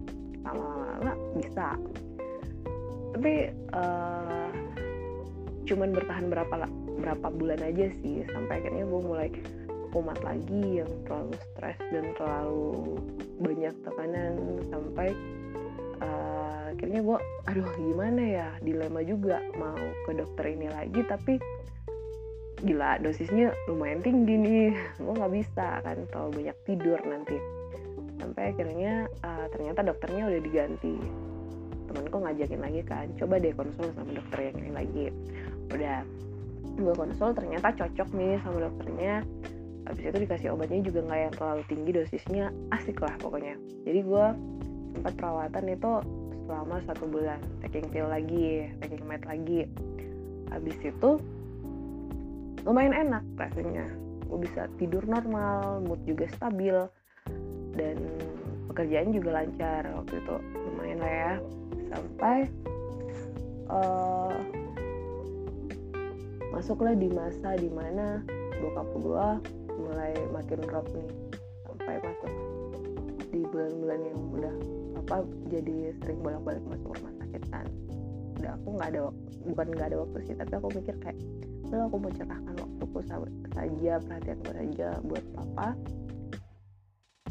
Lama-lama 0.43 1.13
bisa. 1.37 1.77
Tapi 3.13 3.33
uh, 3.77 4.49
cuman 5.69 5.89
bertahan 5.93 6.27
berapa 6.27 6.55
berapa 7.03 7.27
bulan 7.33 7.61
aja 7.61 7.89
sih. 8.01 8.25
Sampai 8.31 8.63
akhirnya 8.63 8.85
gue 8.87 9.01
mulai 9.01 9.29
kumat 9.93 10.17
lagi 10.25 10.81
yang 10.81 10.89
terlalu 11.05 11.37
stres 11.53 11.77
dan 11.93 12.05
terlalu 12.17 12.97
banyak 13.37 13.73
tekanan. 13.85 14.33
Sampai 14.73 15.13
uh, 16.01 16.73
akhirnya 16.73 17.01
gue 17.05 17.17
aduh 17.49 17.69
gimana 17.77 18.21
ya? 18.23 18.49
Dilema 18.65 19.05
juga 19.05 19.37
mau 19.61 19.77
ke 20.09 20.11
dokter 20.17 20.57
ini 20.57 20.67
lagi. 20.73 21.01
Tapi 21.05 21.37
gila 22.63 22.95
dosisnya 23.03 23.51
lumayan 23.67 23.99
tinggi 23.99 24.35
nih. 24.39 24.71
Gue 24.97 25.13
nggak 25.13 25.33
bisa 25.35 25.83
kan 25.83 25.97
terlalu 26.09 26.31
banyak 26.43 26.57
tidur 26.63 26.99
nanti. 27.03 27.37
Sampai 28.17 28.55
akhirnya 28.55 29.11
uh, 29.19 29.45
ternyata 29.51 29.83
dokternya 29.83 30.23
udah 30.31 30.41
diganti. 30.41 30.95
Temanku 31.91 32.17
ngajakin 32.23 32.61
lagi 32.63 32.81
kan 32.87 33.05
coba 33.19 33.35
deh 33.43 33.51
konsul 33.51 33.91
sama 33.91 34.11
dokter 34.15 34.49
yang 34.49 34.57
lain 34.63 34.75
lagi. 34.79 35.05
Udah 35.75 36.07
gue 36.73 36.93
konsul 36.95 37.29
ternyata 37.35 37.67
cocok 37.75 38.09
nih 38.15 38.39
sama 38.41 38.57
dokternya. 38.63 39.27
Habis 39.83 40.03
itu 40.07 40.17
dikasih 40.23 40.47
obatnya 40.55 40.79
juga 40.79 40.99
nggak 41.03 41.19
yang 41.19 41.33
terlalu 41.35 41.63
tinggi 41.67 41.91
dosisnya 41.91 42.45
asik 42.71 43.03
lah 43.03 43.11
pokoknya. 43.19 43.59
Jadi 43.83 43.99
gue 43.99 44.25
sempat 44.95 45.13
perawatan 45.19 45.65
itu 45.67 45.91
selama 46.47 46.75
satu 46.87 47.03
bulan. 47.11 47.43
Taking 47.59 47.91
pill 47.91 48.07
lagi 48.07 48.71
taking 48.79 49.03
med 49.03 49.27
lagi. 49.27 49.67
Habis 50.47 50.79
itu 50.79 51.19
lumayan 52.63 52.95
enak 52.95 53.23
rasanya. 53.35 53.85
Gue 54.27 54.39
bisa 54.49 54.65
tidur 54.79 55.03
normal 55.05 55.83
mood 55.83 56.01
juga 56.07 56.25
stabil 56.31 56.73
dan 57.75 57.97
pekerjaan 58.71 59.13
juga 59.13 59.43
lancar 59.43 59.83
waktu 59.93 60.15
itu. 60.19 60.35
Lumayan 60.71 60.99
lah 61.03 61.13
ya. 61.13 61.33
Sampai 61.93 62.37
uh, 63.69 64.33
masuklah 66.49 66.95
di 66.97 67.11
masa 67.11 67.53
di 67.59 67.69
mana 67.69 68.23
bokap 68.63 68.87
gue 68.97 69.27
mulai 69.77 70.13
makin 70.31 70.59
drop 70.65 70.87
nih. 70.95 71.11
Sampai 71.67 71.99
masuk 72.01 72.31
di 73.29 73.41
bulan-bulan 73.49 73.99
yang 74.01 74.19
udah 74.33 74.55
apa 75.03 75.15
jadi 75.51 75.91
sering 75.99 76.23
bolak-balik 76.23 76.63
masuk 76.71 76.95
rumah 76.95 77.13
sakit 77.21 77.43
kan. 77.51 77.67
Udah 78.39 78.55
aku 78.57 78.67
nggak 78.79 78.89
ada 78.95 79.01
bukan 79.43 79.67
nggak 79.75 79.87
ada 79.91 79.97
waktu 79.99 80.17
sih 80.23 80.35
tapi 80.39 80.53
aku 80.55 80.67
mikir 80.71 80.95
kayak 81.03 81.19
lo 81.73 81.89
aku 81.89 81.97
mau 81.97 82.13
cerahkan 82.13 82.55
waktuku 82.55 82.99
saja 83.53 83.93
perhatianku 84.05 84.49
saja 84.53 84.87
buat 85.01 85.25
papa. 85.33 85.67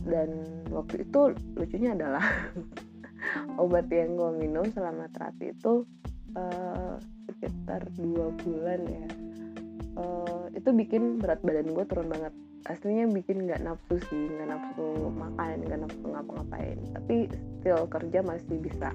Dan 0.03 0.31
waktu 0.75 1.07
itu 1.07 1.21
lucunya 1.55 1.95
adalah 1.95 2.27
obat 3.63 3.87
yang 3.87 4.19
gue 4.19 4.31
minum 4.35 4.67
selama 4.75 5.07
terapi 5.15 5.55
itu 5.55 5.87
uh, 6.35 6.99
sekitar 7.31 7.87
dua 7.95 8.35
bulan 8.43 8.81
ya. 8.83 9.07
Uh, 9.93 10.51
itu 10.59 10.75
bikin 10.75 11.23
berat 11.23 11.39
badan 11.47 11.71
gue 11.71 11.85
turun 11.87 12.11
banget. 12.11 12.35
Aslinya 12.67 13.11
bikin 13.11 13.47
nggak 13.47 13.63
nafsu 13.63 13.99
sih 14.11 14.31
nggak 14.31 14.49
nafsu 14.51 15.11
makan 15.15 15.67
nggak 15.67 15.81
nafsu 15.87 16.03
ngapa-ngapain. 16.03 16.79
Tapi 16.99 17.17
still 17.63 17.87
kerja 17.87 18.19
masih 18.27 18.59
bisa. 18.59 18.91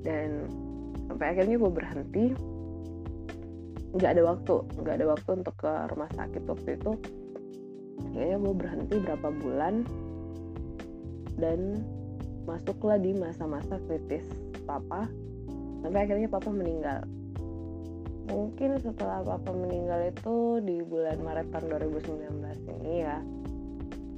Dan 0.00 0.48
sampai 1.08 1.36
akhirnya 1.36 1.60
gue 1.60 1.72
berhenti 1.72 2.24
nggak 3.92 4.10
ada 4.16 4.22
waktu 4.24 4.56
nggak 4.80 4.94
ada 5.00 5.06
waktu 5.12 5.30
untuk 5.44 5.56
ke 5.60 5.72
rumah 5.92 6.10
sakit 6.16 6.42
waktu 6.48 6.68
itu. 6.80 6.92
Kayaknya 8.12 8.36
gue 8.40 8.54
berhenti 8.56 8.96
berapa 9.00 9.28
bulan 9.40 9.74
dan 11.40 11.80
masuklah 12.44 12.98
di 13.00 13.16
masa-masa 13.16 13.80
kritis 13.88 14.26
papa 14.68 15.08
sampai 15.84 16.00
akhirnya 16.08 16.28
papa 16.28 16.50
meninggal. 16.52 17.04
Mungkin 18.32 18.80
setelah 18.80 19.20
papa 19.24 19.50
meninggal 19.52 20.12
itu 20.12 20.62
di 20.64 20.80
bulan 20.80 21.20
Maret 21.20 21.52
tahun 21.52 21.66
2019 21.88 22.80
ini 22.80 22.94
ya 23.04 23.18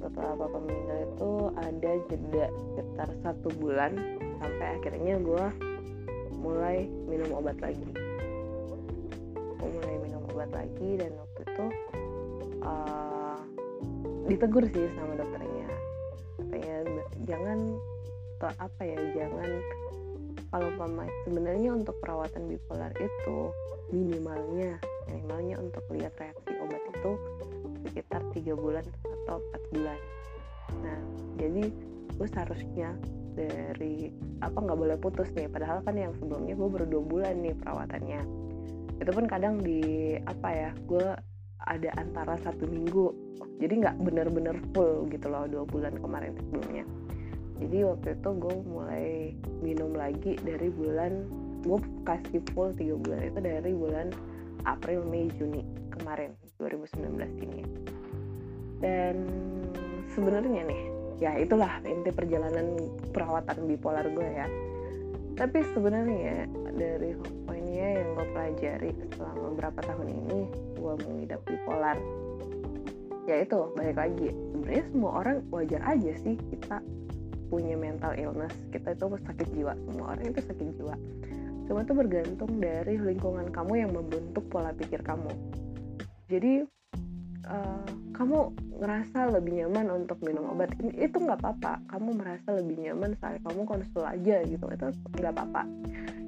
setelah 0.05 0.37
papa 0.37 0.57
meninggal 0.61 0.97
itu 1.09 1.31
ada 1.57 1.91
jeda 2.13 2.45
sekitar 2.53 3.09
satu 3.25 3.49
bulan 3.57 3.97
sampai 4.37 4.67
akhirnya 4.77 5.17
gue 5.17 5.45
mulai 6.37 6.85
minum 7.09 7.41
obat 7.41 7.57
lagi 7.57 7.89
aku 9.65 9.81
mulai 9.81 9.97
minum 9.97 10.21
obat 10.29 10.51
lagi 10.53 10.89
dan 11.01 11.11
waktu 11.17 11.41
itu 11.41 11.65
uh, 12.61 13.37
ditegur 14.29 14.63
sih 14.69 14.85
sama 14.93 15.17
dokternya. 15.17 15.67
Katanya 16.37 16.77
jangan 17.25 17.59
apa 18.45 18.81
ya 18.85 18.97
jangan 19.17 19.49
kalau 20.53 20.69
pemain 20.77 21.09
sebenarnya 21.25 21.73
untuk 21.73 21.97
perawatan 21.97 22.45
bipolar 22.45 22.93
itu 23.01 23.49
minimalnya 23.89 24.77
minimalnya 25.09 25.57
untuk 25.57 25.81
lihat 25.89 26.13
reaksi 26.21 26.53
obat 26.61 26.81
itu 26.93 27.11
sekitar 27.89 28.21
tiga 28.37 28.53
bulan 28.53 28.85
atau 29.25 29.41
empat 29.41 29.61
bulan. 29.73 29.99
Nah 30.85 30.99
jadi 31.41 31.73
gue 32.21 32.27
seharusnya 32.29 32.93
dari 33.33 34.13
apa 34.45 34.57
nggak 34.61 34.77
boleh 34.77 34.97
putus 35.01 35.33
nih. 35.33 35.49
Padahal 35.49 35.81
kan 35.81 35.97
yang 35.97 36.13
sebelumnya 36.21 36.53
gue 36.53 36.69
baru 36.69 36.85
dua 36.85 37.01
bulan 37.01 37.33
nih 37.41 37.57
perawatannya 37.57 38.44
itu 38.95 39.11
pun 39.11 39.25
kadang 39.27 39.59
di 39.59 40.15
apa 40.23 40.49
ya 40.51 40.69
gue 40.87 41.07
ada 41.65 41.89
antara 41.97 42.35
satu 42.39 42.67
minggu. 42.67 43.11
Jadi 43.59 43.73
nggak 43.83 43.97
bener-bener 44.03 44.55
full 44.75 45.07
gitu 45.07 45.31
loh 45.31 45.47
dua 45.47 45.63
bulan 45.67 45.95
kemarin 45.99 46.35
sebelumnya. 46.35 46.85
Jadi 47.55 47.77
waktu 47.87 48.07
itu 48.19 48.29
gue 48.35 48.55
mulai 48.67 49.31
minum 49.63 49.95
lagi 49.95 50.35
dari 50.43 50.67
bulan 50.67 51.23
gue 51.63 51.79
kasih 52.05 52.43
full 52.51 52.75
tiga 52.75 52.99
bulan 52.99 53.21
itu 53.25 53.39
dari 53.41 53.71
bulan 53.73 54.07
April 54.67 55.07
Mei 55.07 55.31
Juni 55.39 55.63
kemarin 55.95 56.35
2019 56.59 57.45
ini. 57.47 57.63
Dan 58.83 59.15
sebenarnya 60.11 60.61
nih 60.67 60.81
ya 61.23 61.31
itulah 61.39 61.79
inti 61.87 62.11
perjalanan 62.11 62.75
perawatan 63.15 63.71
bipolar 63.71 64.03
gue 64.03 64.27
ya. 64.27 64.47
Tapi 65.35 65.63
sebenarnya 65.71 66.47
dari 66.75 67.15
poinnya 67.75 67.99
yang 67.99 68.09
gue 68.15 68.27
pelajari 68.31 68.91
selama 69.19 69.43
beberapa 69.51 69.79
tahun 69.83 70.07
ini 70.07 70.39
gue 70.79 70.93
mengidap 71.03 71.41
bipolar. 71.43 71.97
Ya 73.27 73.43
itu 73.43 73.59
balik 73.75 73.99
lagi. 73.99 74.31
Sebenarnya 74.31 74.85
semua 74.95 75.11
orang 75.19 75.37
wajar 75.51 75.81
aja 75.83 76.11
sih 76.23 76.39
kita 76.55 76.79
punya 77.51 77.75
mental 77.75 78.15
illness. 78.15 78.55
Kita 78.71 78.95
itu 78.95 79.11
sakit 79.11 79.47
jiwa. 79.51 79.75
Semua 79.91 80.15
orang 80.15 80.23
itu 80.23 80.39
sakit 80.39 80.67
jiwa. 80.79 80.95
Semua 81.67 81.83
itu 81.83 81.93
bergantung 81.99 82.51
dari 82.63 82.95
lingkungan 82.95 83.51
kamu 83.51 83.73
yang 83.75 83.91
membentuk 83.91 84.47
pola 84.47 84.71
pikir 84.71 85.03
kamu. 85.03 85.35
Jadi 86.31 86.63
uh, 87.51 87.87
kamu 88.15 88.55
ngerasa 88.79 89.35
lebih 89.35 89.67
nyaman 89.67 89.99
untuk 89.99 90.23
minum 90.23 90.47
obat 90.55 90.71
itu 90.79 91.17
nggak 91.19 91.43
apa-apa. 91.43 91.83
Kamu 91.91 92.23
merasa 92.23 92.55
lebih 92.55 92.87
nyaman 92.87 93.19
saat 93.19 93.43
kamu 93.43 93.67
konsul 93.67 94.07
aja 94.07 94.47
gitu. 94.47 94.63
Itu 94.63 94.95
nggak 95.19 95.35
apa-apa. 95.35 95.67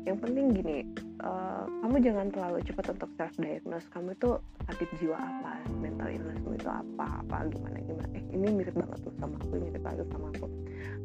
Yang 0.04 0.18
penting 0.28 0.46
gini 0.52 1.07
uh, 1.24 1.66
kamu 1.82 1.96
jangan 2.04 2.28
terlalu 2.30 2.60
cepat 2.66 2.86
untuk 2.94 3.10
self 3.18 3.34
diagnose 3.42 3.88
kamu 3.94 4.14
itu 4.14 4.30
sakit 4.70 4.90
jiwa 5.02 5.18
apa? 5.18 5.52
Mental 5.80 6.10
illnessmu 6.12 6.52
itu 6.58 6.70
apa? 6.70 7.06
Apa? 7.26 7.36
Gimana? 7.50 7.78
Gimana? 7.82 8.08
Eh 8.14 8.24
ini 8.34 8.48
mirip 8.54 8.76
banget 8.78 9.00
tuh 9.02 9.14
sama 9.18 9.36
aku 9.42 9.56
mirip 9.58 9.82
banget 9.82 10.08
sama 10.14 10.28
aku. 10.36 10.48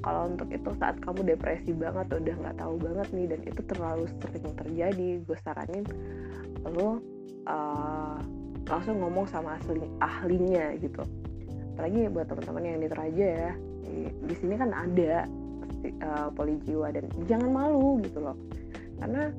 Kalau 0.02 0.20
untuk 0.26 0.48
itu 0.50 0.70
saat 0.76 0.96
kamu 1.00 1.20
depresi 1.36 1.70
banget 1.72 2.06
udah 2.10 2.34
nggak 2.42 2.56
tahu 2.58 2.74
banget 2.82 3.08
nih 3.14 3.26
dan 3.30 3.40
itu 3.46 3.60
terlalu 3.70 4.04
sering 4.18 4.54
terjadi 4.58 5.08
gue 5.22 5.38
saranin 5.46 5.84
lo 6.66 6.98
uh, 7.46 8.18
langsung 8.66 8.98
ngomong 9.02 9.26
sama 9.30 9.58
asli 9.58 9.82
ahlinya 10.02 10.74
gitu. 10.78 11.02
Apalagi 11.74 12.10
buat 12.12 12.26
teman-teman 12.28 12.62
yang 12.68 12.78
di 12.84 12.88
Teraja 12.90 13.26
ya. 13.48 13.52
Di, 13.82 13.96
di 14.08 14.34
sini 14.38 14.54
kan 14.60 14.70
ada 14.70 15.26
uh, 16.04 16.28
poli 16.32 16.60
jiwa 16.62 16.92
dan 16.94 17.08
jangan 17.26 17.50
malu 17.50 17.98
gitu 18.04 18.22
loh. 18.22 18.36
Karena 19.02 19.32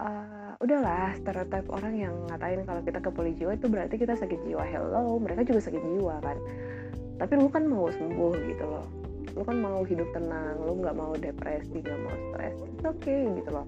uh, 0.00 0.52
udahlah 0.60 1.12
stereotip 1.20 1.68
orang 1.68 1.94
yang 1.94 2.14
ngatain 2.32 2.64
kalau 2.64 2.80
kita 2.80 2.98
ke 2.98 3.10
poli 3.12 3.32
jiwa 3.36 3.54
itu 3.54 3.66
berarti 3.68 3.94
kita 4.00 4.16
sakit 4.16 4.40
jiwa. 4.48 4.64
Hello 4.64 5.20
mereka 5.20 5.44
juga 5.44 5.60
sakit 5.68 5.82
jiwa 5.82 6.16
kan. 6.24 6.38
Tapi 7.20 7.32
lu 7.36 7.48
kan 7.52 7.68
mau 7.68 7.92
sembuh 7.92 8.32
gitu 8.48 8.64
loh. 8.64 8.86
Lu 9.36 9.42
kan 9.44 9.60
mau 9.60 9.84
hidup 9.84 10.08
tenang 10.16 10.56
lu 10.64 10.80
nggak 10.80 10.96
mau 10.96 11.12
depresi 11.14 11.84
nggak 11.84 12.00
mau 12.00 12.16
stres 12.32 12.56
itu 12.56 12.86
oke 12.88 12.98
okay, 12.98 13.20
gitu 13.36 13.50
loh. 13.52 13.66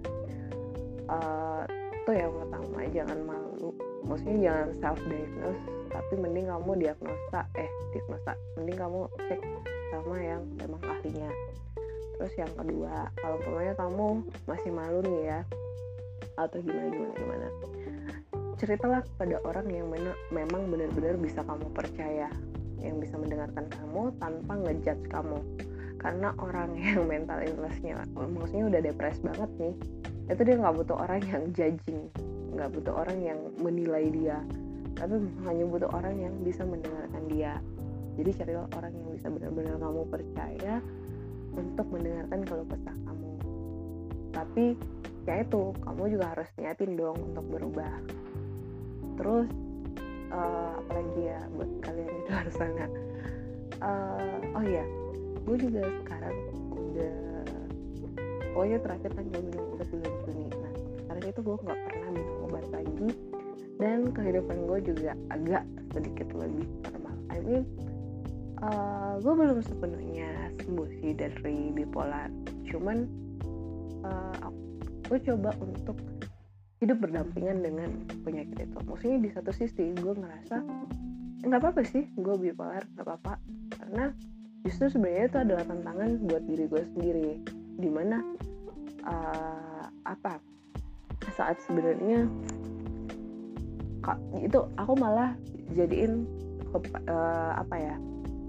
Uh, 1.12 1.62
itu 2.02 2.10
yang 2.16 2.32
pertama 2.32 2.78
jangan 2.90 3.18
malu. 3.28 3.70
Maksudnya 4.08 4.38
jangan 4.50 4.68
self 4.80 5.00
diagnose 5.06 5.62
tapi 5.92 6.14
mending 6.16 6.48
kamu 6.48 6.72
diagnosa 6.80 7.40
eh 7.60 7.68
diagnosa 7.92 8.32
mending 8.56 8.78
kamu 8.80 9.00
cek 9.28 9.40
sama 9.92 10.16
yang 10.18 10.42
memang 10.56 10.80
ahlinya. 10.88 11.30
Terus 12.16 12.34
yang 12.38 12.52
kedua 12.56 13.12
kalau 13.20 13.36
umpamanya 13.38 13.74
kamu 13.76 14.06
masih 14.48 14.70
malu 14.72 14.98
nih 15.04 15.20
ya 15.28 15.40
atau 16.38 16.58
gimana 16.60 16.88
gimana 16.92 17.14
gimana. 17.16 17.46
Ceritalah 18.60 19.02
kepada 19.02 19.42
orang 19.42 19.66
yang 19.74 19.90
mana, 19.90 20.14
memang 20.30 20.70
benar-benar 20.70 21.18
bisa 21.18 21.42
kamu 21.42 21.66
percaya 21.74 22.30
yang 22.78 22.98
bisa 23.02 23.18
mendengarkan 23.18 23.66
kamu 23.70 24.14
tanpa 24.22 24.52
ngejudge 24.58 25.06
kamu. 25.10 25.38
Karena 25.98 26.34
orang 26.38 26.74
yang 26.82 27.04
mental 27.06 27.42
illnessnya 27.42 28.02
maksudnya 28.14 28.66
udah 28.70 28.80
depres 28.82 29.18
banget 29.22 29.50
nih 29.58 29.74
itu 30.30 30.40
dia 30.46 30.54
nggak 30.54 30.76
butuh 30.78 30.96
orang 30.96 31.20
yang 31.28 31.42
judging 31.50 32.06
nggak 32.52 32.68
butuh 32.72 32.94
orang 32.94 33.18
yang 33.24 33.38
menilai 33.58 34.12
dia. 34.12 34.38
Tapi 34.92 35.18
hanya 35.48 35.64
butuh 35.66 35.88
orang 35.88 36.14
yang 36.20 36.34
bisa 36.44 36.62
mendengarkan 36.68 37.22
dia. 37.32 37.58
Jadi 38.20 38.30
carilah 38.36 38.68
orang 38.76 38.92
yang 38.92 39.08
bisa 39.16 39.26
benar-benar 39.32 39.80
kamu 39.80 40.02
percaya 40.12 40.74
untuk 41.56 41.86
mendengarkan 41.88 42.40
kalau 42.44 42.64
kesah 42.68 42.96
kamu. 43.08 43.30
Tapi 44.36 44.66
ya 45.22 45.42
itu 45.42 45.74
kamu 45.86 46.18
juga 46.18 46.26
harus 46.34 46.48
niatin 46.58 46.98
dong 46.98 47.18
untuk 47.20 47.46
berubah. 47.46 47.94
Terus 49.18 49.48
uh, 50.32 50.80
apalagi 50.82 51.20
ya 51.30 51.40
buat 51.54 51.70
kalian 51.84 52.08
di 52.10 52.20
luar 52.26 52.48
sana 52.58 52.86
uh, 53.82 54.36
oh 54.56 54.64
iya 54.64 54.84
gue 55.42 55.56
juga 55.58 55.82
sekarang 56.06 56.36
udah 56.70 57.16
pokoknya 58.54 58.78
terakhir 58.84 59.10
kan 59.16 59.24
gue 59.32 59.42
minum 59.42 59.64
obat 59.74 59.88
bulan 59.90 60.14
Juni. 60.28 60.46
Nah 60.52 60.72
sekarang 61.02 61.24
itu 61.26 61.40
gue 61.42 61.56
nggak 61.66 61.80
pernah 61.88 62.08
minum 62.14 62.36
obat 62.46 62.66
lagi. 62.70 63.08
Dan 63.80 64.14
kehidupan 64.14 64.58
gue 64.70 64.78
juga 64.94 65.10
agak 65.34 65.64
sedikit 65.90 66.28
lebih 66.38 66.68
normal. 66.86 67.16
I 67.34 67.38
mean 67.42 67.64
uh, 68.62 69.18
gue 69.18 69.32
belum 69.34 69.58
sepenuhnya 69.66 70.54
sembuh 70.62 70.88
sih 71.02 71.12
dari 71.18 71.74
bipolar. 71.74 72.30
Cuman 72.70 73.08
gue 75.12 75.20
coba 75.28 75.52
untuk 75.60 76.00
hidup 76.80 77.04
berdampingan 77.04 77.60
dengan 77.60 77.92
penyakit 78.24 78.64
itu. 78.64 78.78
Maksudnya 78.88 79.18
di 79.20 79.28
satu 79.28 79.52
sisi 79.52 79.92
gue 79.92 80.14
ngerasa 80.16 80.56
nggak 81.44 81.60
apa-apa 81.60 81.84
sih 81.84 82.08
gue 82.16 82.34
bipolar 82.40 82.80
nggak 82.96 83.04
apa-apa. 83.04 83.36
Karena 83.76 84.08
justru 84.64 84.88
sebenarnya 84.88 85.28
itu 85.28 85.38
adalah 85.44 85.64
tantangan 85.68 86.10
buat 86.24 86.42
diri 86.48 86.64
gue 86.64 86.82
sendiri. 86.96 87.28
Di 87.76 87.88
mana 87.92 88.24
uh, 89.04 89.84
apa 90.08 90.40
saat 91.36 91.60
sebenarnya 91.68 92.24
itu 94.40 94.58
aku 94.80 94.92
malah 94.96 95.36
jadiin 95.76 96.24
uh, 96.72 97.52
apa 97.60 97.76
ya 97.76 97.94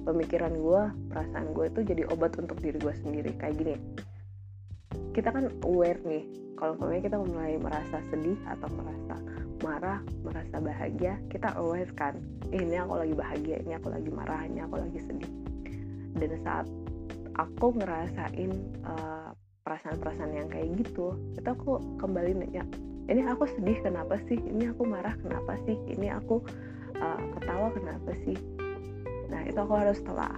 pemikiran 0.07 0.55
gue 0.55 0.81
perasaan 1.11 1.51
gue 1.51 1.67
itu 1.67 1.79
jadi 1.91 2.03
obat 2.07 2.39
untuk 2.39 2.55
diri 2.63 2.79
gue 2.79 2.95
sendiri. 3.03 3.35
Kayak 3.35 3.55
gini 3.59 3.75
kita 5.13 5.29
kan 5.29 5.45
aware 5.63 6.01
nih 6.03 6.25
kalau 6.57 6.77
misalnya 6.77 7.01
kita 7.05 7.17
mulai 7.21 7.53
merasa 7.61 7.97
sedih 8.09 8.39
atau 8.49 8.67
merasa 8.73 9.15
marah 9.63 9.99
merasa 10.25 10.55
bahagia 10.59 11.15
kita 11.31 11.53
aware 11.55 11.89
kan 11.95 12.17
eh, 12.51 12.59
ini 12.59 12.75
aku 12.75 12.99
lagi 12.99 13.15
bahagia 13.15 13.55
ini 13.63 13.73
aku 13.77 13.87
lagi 13.93 14.09
marah 14.11 14.41
ini 14.43 14.59
aku 14.59 14.75
lagi 14.81 14.99
sedih. 14.99 15.31
Dan 16.13 16.37
saat 16.45 16.67
aku 17.39 17.77
ngerasain 17.77 18.51
eh, 18.83 19.29
perasaan-perasaan 19.63 20.33
yang 20.35 20.49
kayak 20.51 20.75
gitu 20.81 21.15
itu 21.39 21.47
aku 21.47 21.79
kembali 22.01 22.35
nanya 22.35 22.67
ini 23.11 23.19
aku 23.27 23.43
sedih 23.59 23.83
kenapa 23.83 24.15
sih? 24.31 24.39
Ini 24.39 24.71
aku 24.71 24.87
marah 24.87 25.11
kenapa 25.19 25.59
sih? 25.67 25.75
Ini 25.75 26.15
aku 26.23 26.39
uh, 26.95 27.21
ketawa 27.35 27.67
kenapa 27.75 28.11
sih? 28.23 28.37
Nah 29.27 29.43
itu 29.43 29.59
aku 29.59 29.75
harus 29.75 29.99
telah 30.07 30.31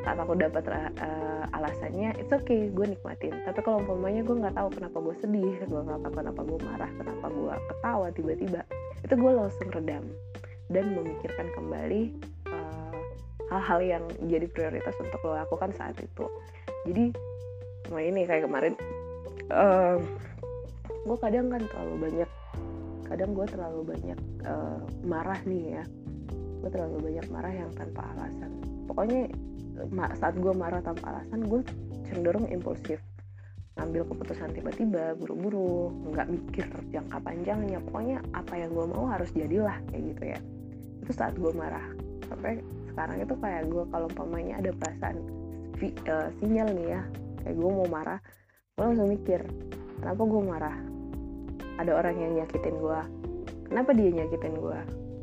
saat 0.00 0.16
aku 0.16 0.32
dapat 0.32 0.64
uh, 0.66 1.44
alasannya 1.52 2.16
oke 2.24 2.40
okay, 2.40 2.72
gue 2.72 2.86
nikmatin. 2.96 3.34
Tapi 3.44 3.60
kalau 3.60 3.84
umpamanya 3.84 4.24
gue 4.24 4.36
nggak 4.40 4.56
tahu 4.56 4.68
kenapa 4.72 4.96
gue 4.96 5.14
sedih 5.20 5.54
gue 5.60 5.80
nggak 5.80 6.00
tahu 6.00 6.12
kenapa 6.16 6.40
gue 6.40 6.58
marah 6.64 6.90
kenapa 6.96 7.26
gue 7.28 7.54
ketawa 7.68 8.06
tiba-tiba 8.14 8.60
itu 9.00 9.14
gue 9.16 9.32
langsung 9.32 9.68
redam 9.72 10.04
dan 10.70 10.84
memikirkan 10.94 11.50
kembali 11.56 12.02
eh, 12.46 12.98
hal-hal 13.50 13.80
uh, 13.82 13.88
yang 13.98 14.04
jadi 14.30 14.46
prioritas 14.46 14.94
untuk 15.02 15.20
lo 15.26 15.36
lakukan 15.36 15.74
saat 15.74 15.98
itu. 15.98 16.24
Jadi 16.88 17.12
nah 17.90 17.98
ini 18.00 18.22
kayak 18.22 18.46
kemarin 18.46 18.74
uh, 19.50 19.98
gue 21.04 21.16
kadang 21.18 21.50
kan 21.50 21.62
terlalu 21.74 21.96
banyak 22.06 22.30
kadang 23.10 23.30
gue 23.34 23.46
terlalu 23.50 23.80
banyak 23.82 24.18
uh, 24.46 24.80
marah 25.04 25.40
nih 25.44 25.80
ya. 25.80 25.84
Gue 26.60 26.70
terlalu 26.70 27.10
banyak 27.10 27.26
marah 27.32 27.52
yang 27.52 27.70
tanpa 27.74 28.04
alasan. 28.14 28.52
Pokoknya 28.86 29.26
saat 30.18 30.34
gue 30.36 30.52
marah 30.52 30.82
tanpa 30.84 31.14
alasan 31.16 31.46
gue 31.46 31.60
cenderung 32.08 32.46
impulsif. 32.50 33.00
Ngambil 33.78 34.02
keputusan 34.12 34.52
tiba-tiba 34.52 35.16
buru-buru 35.16 35.94
nggak 36.12 36.26
mikir 36.28 36.66
jangka 36.92 37.18
panjangnya. 37.22 37.78
Pokoknya 37.88 38.18
apa 38.36 38.54
yang 38.58 38.74
gue 38.76 38.86
mau 38.90 39.08
harus 39.08 39.30
jadilah 39.32 39.78
kayak 39.88 40.02
gitu 40.14 40.22
ya. 40.36 40.38
Itu 41.00 41.12
saat 41.16 41.38
gue 41.38 41.52
marah. 41.54 41.86
Sampai 42.28 42.60
sekarang 42.90 43.22
itu 43.22 43.34
kayak 43.38 43.62
gue 43.70 43.84
kalau 43.88 44.06
umpamanya 44.10 44.58
ada 44.58 44.70
perasaan 44.74 45.16
uh, 45.80 46.28
sinyal 46.42 46.68
nih 46.76 46.86
ya 46.98 47.00
kayak 47.40 47.56
gue 47.56 47.70
mau 47.70 47.88
marah 47.88 48.20
gue 48.76 48.84
langsung 48.84 49.08
mikir 49.08 49.40
kenapa 50.00 50.22
gue 50.26 50.42
marah? 50.42 50.76
Ada 51.80 51.96
orang 51.96 52.16
yang 52.20 52.32
nyakitin 52.36 52.76
gue 52.76 53.00
kenapa 53.72 53.90
dia 53.96 54.10
nyakitin 54.12 54.54
gue 54.58 54.78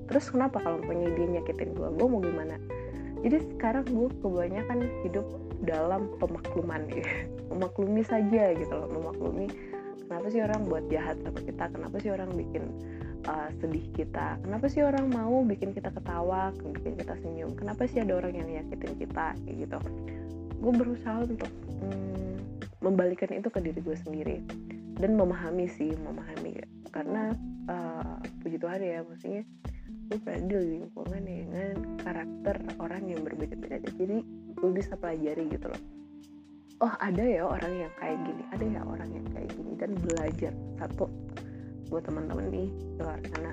terus 0.08 0.26
kenapa 0.32 0.58
kalau 0.64 0.82
punya 0.82 1.12
dia 1.14 1.28
nyakitin 1.38 1.76
gue 1.76 1.88
gue 1.92 2.08
mau 2.08 2.22
gimana 2.24 2.56
jadi 3.26 3.38
sekarang 3.56 3.86
gue 3.90 4.10
kebanyakan 4.22 4.80
hidup 5.06 5.26
dalam 5.66 6.12
pemakluman 6.22 6.86
ya. 6.92 7.06
Memaklumi 7.52 8.04
saja 8.06 8.54
gitu 8.54 8.74
loh 8.74 8.90
memaklumi 8.92 9.50
kenapa 10.08 10.28
sih 10.32 10.42
orang 10.44 10.62
buat 10.68 10.84
jahat 10.88 11.20
sama 11.26 11.40
kita 11.44 11.66
kenapa 11.74 11.96
sih 12.00 12.12
orang 12.14 12.30
bikin 12.32 12.64
uh, 13.28 13.50
sedih 13.60 13.84
kita 13.98 14.40
kenapa 14.40 14.66
sih 14.72 14.82
orang 14.86 15.12
mau 15.12 15.44
bikin 15.44 15.76
kita 15.76 15.92
ketawa 15.92 16.56
bikin 16.76 16.96
kita 16.96 17.14
senyum 17.20 17.52
kenapa 17.58 17.84
sih 17.90 18.00
ada 18.00 18.16
orang 18.16 18.36
yang 18.38 18.48
nyakitin 18.48 18.94
kita 19.00 19.36
gitu. 19.48 19.80
Gue 20.58 20.74
berusaha 20.74 21.22
untuk 21.22 21.52
hmm, 21.82 22.36
membalikan 22.82 23.30
itu 23.34 23.50
ke 23.50 23.60
diri 23.62 23.80
gue 23.82 23.98
sendiri 23.98 24.38
dan 24.98 25.14
memahami 25.14 25.70
sih 25.70 25.94
memahami 25.94 26.62
karena 26.90 27.34
uh, 27.70 28.18
puji 28.42 28.58
Tuhan 28.58 28.82
ya 28.82 29.00
maksudnya 29.06 29.44
gue 30.08 30.20
berada 30.24 30.56
di 30.64 30.80
lingkungan 30.80 31.22
dengan 31.28 31.76
karakter 32.00 32.56
orang 32.80 33.04
yang 33.12 33.22
berbeda-beda. 33.28 33.84
Jadi 33.92 34.24
gue 34.56 34.72
bisa 34.72 34.96
pelajari 34.96 35.52
gitu 35.52 35.68
loh. 35.68 35.84
Oh 36.80 36.94
ada 37.02 37.26
ya 37.26 37.44
orang 37.44 37.74
yang 37.74 37.94
kayak 37.98 38.18
gini 38.22 38.44
ada 38.54 38.66
ya 38.66 38.82
orang 38.88 39.10
yang 39.12 39.28
kayak 39.36 39.50
gini. 39.52 39.72
Dan 39.76 39.92
belajar 40.00 40.54
satu 40.80 41.12
buat 41.92 42.04
teman-teman 42.08 42.48
nih 42.48 42.70
di 42.72 43.00
luar 43.04 43.20
sana. 43.36 43.52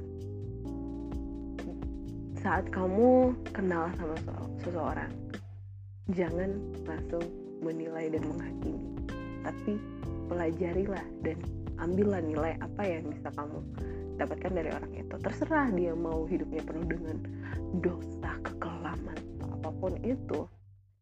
Saat 2.38 2.70
kamu 2.70 3.34
kenal 3.50 3.90
sama 3.98 4.14
seseorang 4.62 5.10
jangan 6.14 6.54
langsung 6.86 7.24
menilai 7.66 8.14
dan 8.14 8.22
menghakimi. 8.30 8.90
Tapi 9.42 9.72
pelajarilah 10.30 11.06
dan 11.26 11.38
ambillah 11.82 12.22
nilai 12.22 12.54
apa 12.62 12.82
yang 12.86 13.10
bisa 13.10 13.34
kamu 13.34 13.58
dapatkan 14.16 14.52
dari 14.54 14.70
orang 14.70 14.92
itu. 14.94 15.14
Terserah 15.18 15.68
dia 15.74 15.92
mau 15.94 16.26
hidupnya 16.26 16.62
penuh 16.62 16.86
dengan 16.86 17.16
dosa 17.82 18.30
kekelaman 18.46 19.18
atau 19.38 19.48
apa 19.60 19.70
pun 19.78 19.92
itu. 20.02 20.46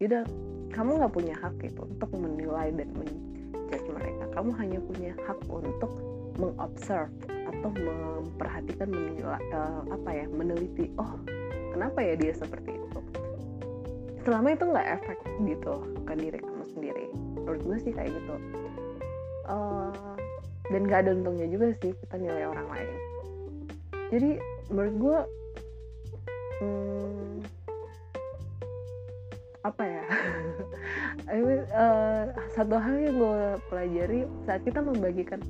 Tidak 0.01 0.25
kamu 0.73 0.91
nggak 0.99 1.15
punya 1.15 1.35
hak 1.39 1.61
itu 1.63 1.83
untuk 1.85 2.11
menilai 2.17 2.73
dan 2.75 2.89
menjudge 2.97 3.89
mereka. 3.93 4.25
Kamu 4.33 4.51
hanya 4.57 4.79
punya 4.83 5.13
hak 5.29 5.39
untuk 5.47 5.93
mengobserve 6.41 7.13
atau 7.29 7.71
memperhatikan 7.77 8.89
menilai 8.89 9.43
uh, 9.53 9.85
apa 9.93 10.11
ya 10.17 10.25
meneliti 10.33 10.89
oh 10.97 11.21
kenapa 11.77 12.01
ya 12.01 12.17
dia 12.17 12.33
seperti 12.33 12.73
itu? 12.73 13.01
Selama 14.23 14.55
itu 14.55 14.65
nggak 14.65 14.89
efek 15.03 15.19
gitu 15.45 15.75
ke 16.09 16.13
diri 16.17 16.39
kamu 16.41 16.65
sendiri. 16.73 17.07
Menurut 17.43 17.61
gue 17.67 17.79
sih 17.85 17.93
kayak 17.93 18.11
gitu. 18.17 18.35
Uh, 19.51 20.12
dan 20.71 20.81
gak 20.87 21.07
ada 21.07 21.11
untungnya 21.17 21.47
juga 21.51 21.75
sih 21.83 21.91
kita 21.91 22.15
nilai 22.21 22.45
orang 22.47 22.69
lain. 22.71 22.91
Jadi 24.13 24.31
menurut 24.71 24.95
gue 25.01 25.19
hmm, 26.63 27.35
apa 29.67 29.83
ya? 29.83 30.05
I 31.33 31.39
mean, 31.41 31.63
uh, 31.73 32.31
satu 32.55 32.77
hal 32.79 32.97
yang 32.99 33.17
gue 33.19 33.43
pelajari 33.73 34.21
saat 34.47 34.63
kita 34.63 34.85
membagikan 34.85 35.41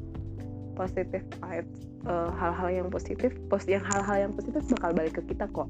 positif 0.73 1.21
uh, 1.43 2.31
hal-hal 2.33 2.69
yang 2.73 2.89
positif 2.89 3.37
post 3.53 3.69
yang 3.69 3.85
hal-hal 3.85 4.29
yang 4.29 4.33
positif 4.33 4.65
bakal 4.79 4.91
balik 4.97 5.21
ke 5.21 5.23
kita 5.29 5.45
kok. 5.51 5.69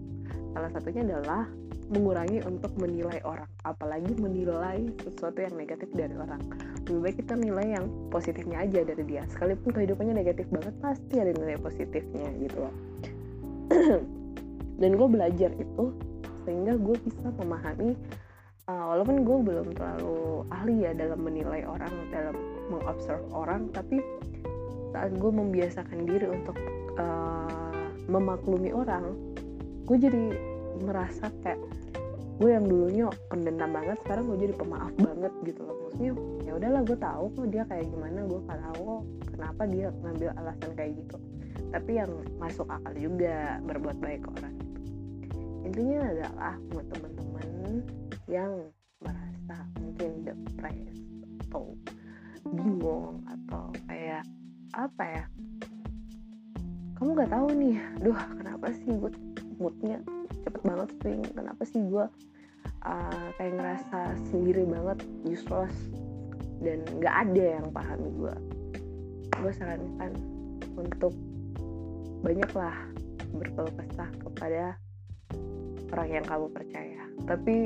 Salah 0.53 0.71
satunya 0.71 1.03
adalah 1.03 1.49
mengurangi 1.93 2.41
untuk 2.49 2.73
menilai 2.81 3.21
orang 3.27 3.49
apalagi 3.69 4.17
menilai 4.17 4.89
sesuatu 5.05 5.45
yang 5.45 5.55
negatif 5.61 5.93
dari 5.93 6.17
orang 6.17 6.41
lebih 6.89 7.01
baik 7.03 7.17
kita 7.23 7.35
nilai 7.39 7.67
yang 7.79 7.87
positifnya 8.11 8.67
aja 8.67 8.83
dari 8.83 9.03
dia. 9.07 9.23
Sekalipun 9.31 9.71
kehidupannya 9.71 10.19
negatif 10.19 10.51
banget 10.51 10.75
pasti 10.83 11.15
ada 11.19 11.31
nilai 11.31 11.57
positifnya 11.59 12.29
gitu 12.43 12.57
loh. 12.59 12.75
Dan 14.81 14.91
gue 14.99 15.09
belajar 15.09 15.51
itu 15.55 15.85
sehingga 16.43 16.75
gue 16.75 16.97
bisa 17.07 17.31
memahami 17.39 17.95
uh, 18.67 18.85
walaupun 18.95 19.23
gue 19.23 19.39
belum 19.47 19.69
terlalu 19.79 20.47
ahli 20.51 20.75
ya 20.87 20.93
dalam 20.95 21.23
menilai 21.23 21.63
orang 21.67 21.95
dalam 22.11 22.35
mengobserv 22.71 23.23
orang 23.31 23.71
tapi 23.71 24.03
saat 24.91 25.15
gue 25.17 25.33
membiasakan 25.33 26.05
diri 26.05 26.27
untuk 26.29 26.59
uh, 26.99 27.87
memaklumi 28.11 28.75
orang 28.75 29.15
gue 29.87 29.97
jadi 29.99 30.25
merasa 30.83 31.31
kayak 31.47 31.63
gue 32.41 32.51
yang 32.51 32.65
dulunya 32.65 33.07
pendendam 33.29 33.71
banget 33.73 33.97
sekarang 34.05 34.25
gue 34.33 34.39
jadi 34.49 34.55
pemaaf 34.57 34.93
banget 34.97 35.33
gitu 35.45 35.61
loh. 35.65 35.77
Maksudnya 35.87 36.13
ya 36.49 36.53
udahlah 36.57 36.83
gue 36.85 36.99
tahu 36.99 37.25
kok 37.37 37.47
dia 37.53 37.63
kayak 37.69 37.87
gimana 37.93 38.19
gue 38.25 38.41
tahu 38.49 38.87
kenapa 39.33 39.63
dia 39.69 39.87
ngambil 40.01 40.31
alasan 40.41 40.71
kayak 40.77 40.93
gitu. 41.05 41.17
Tapi 41.73 41.91
yang 41.97 42.13
masuk 42.41 42.67
akal 42.69 42.93
juga 42.97 43.61
berbuat 43.65 43.97
baik 44.01 44.21
ke 44.25 44.29
orang. 44.41 44.55
Itu 45.23 45.41
intinya 45.69 46.01
adalah 46.09 46.55
buat 46.73 46.87
teman-teman 46.93 47.49
yang 48.31 48.53
merasa 49.03 49.57
mungkin 49.81 50.11
depres 50.25 50.97
atau 51.49 51.77
bingung 52.49 53.23
atau 53.29 53.71
kayak 53.87 54.25
apa 54.73 55.05
ya 55.05 55.25
kamu 56.97 57.19
nggak 57.19 57.33
tahu 57.35 57.49
nih 57.59 57.77
duh 58.01 58.21
kenapa 58.41 58.67
sih 58.73 58.89
gue 58.95 59.11
moodnya 59.59 59.99
banget 60.63 60.89
swing 61.03 61.23
kenapa 61.35 61.63
sih 61.67 61.83
gue 61.87 62.07
uh, 62.87 63.27
kayak 63.39 63.55
ngerasa 63.59 64.01
sendiri 64.31 64.67
banget 64.67 64.99
useless 65.27 65.75
dan 66.63 66.83
nggak 66.99 67.15
ada 67.29 67.45
yang 67.59 67.67
pahami 67.75 68.11
gue 68.15 68.35
gue 69.43 69.53
sarankan 69.59 70.13
untuk 70.79 71.13
banyaklah 72.23 72.75
berkeluh 73.35 73.75
kesah 73.75 74.11
kepada 74.23 74.79
orang 75.93 76.09
yang 76.21 76.25
kamu 76.25 76.47
percaya. 76.53 77.03
Tapi 77.29 77.57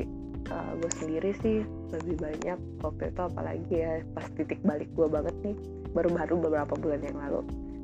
uh, 0.51 0.73
gue 0.79 0.93
sendiri 0.99 1.31
sih 1.45 1.57
lebih 1.95 2.17
banyak 2.19 2.59
waktu 2.83 3.15
itu 3.15 3.21
apalagi 3.23 3.75
ya 3.75 4.03
pas 4.17 4.27
titik 4.35 4.59
balik 4.67 4.91
gue 4.97 5.07
banget 5.07 5.35
nih 5.45 5.57
baru-baru 5.95 6.35
beberapa 6.49 6.75
bulan 6.79 7.01
yang 7.05 7.19
lalu. 7.19 7.41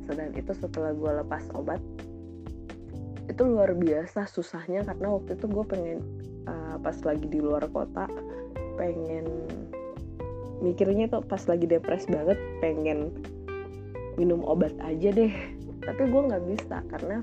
Sedang 0.09 0.35
itu 0.35 0.53
setelah 0.57 0.93
gue 0.97 1.11
lepas 1.23 1.45
obat 1.55 1.79
itu 3.33 3.43
luar 3.49 3.73
biasa 3.73 4.29
susahnya 4.29 4.85
karena 4.85 5.09
waktu 5.09 5.35
itu 5.41 5.47
gue 5.49 5.65
pengen 5.65 5.99
uh, 6.45 6.77
pas 6.79 6.97
lagi 7.03 7.27
di 7.27 7.41
luar 7.41 7.65
kota 7.73 8.05
pengen 8.77 9.25
mikirnya 10.63 11.11
tuh 11.11 11.25
pas 11.25 11.43
lagi 11.49 11.67
depres 11.67 12.07
banget 12.07 12.39
pengen 12.63 13.11
minum 14.21 14.45
obat 14.45 14.73
aja 14.85 15.11
deh. 15.11 15.33
Tapi 15.83 16.03
gue 16.07 16.23
nggak 16.31 16.45
bisa 16.47 16.79
karena 16.93 17.19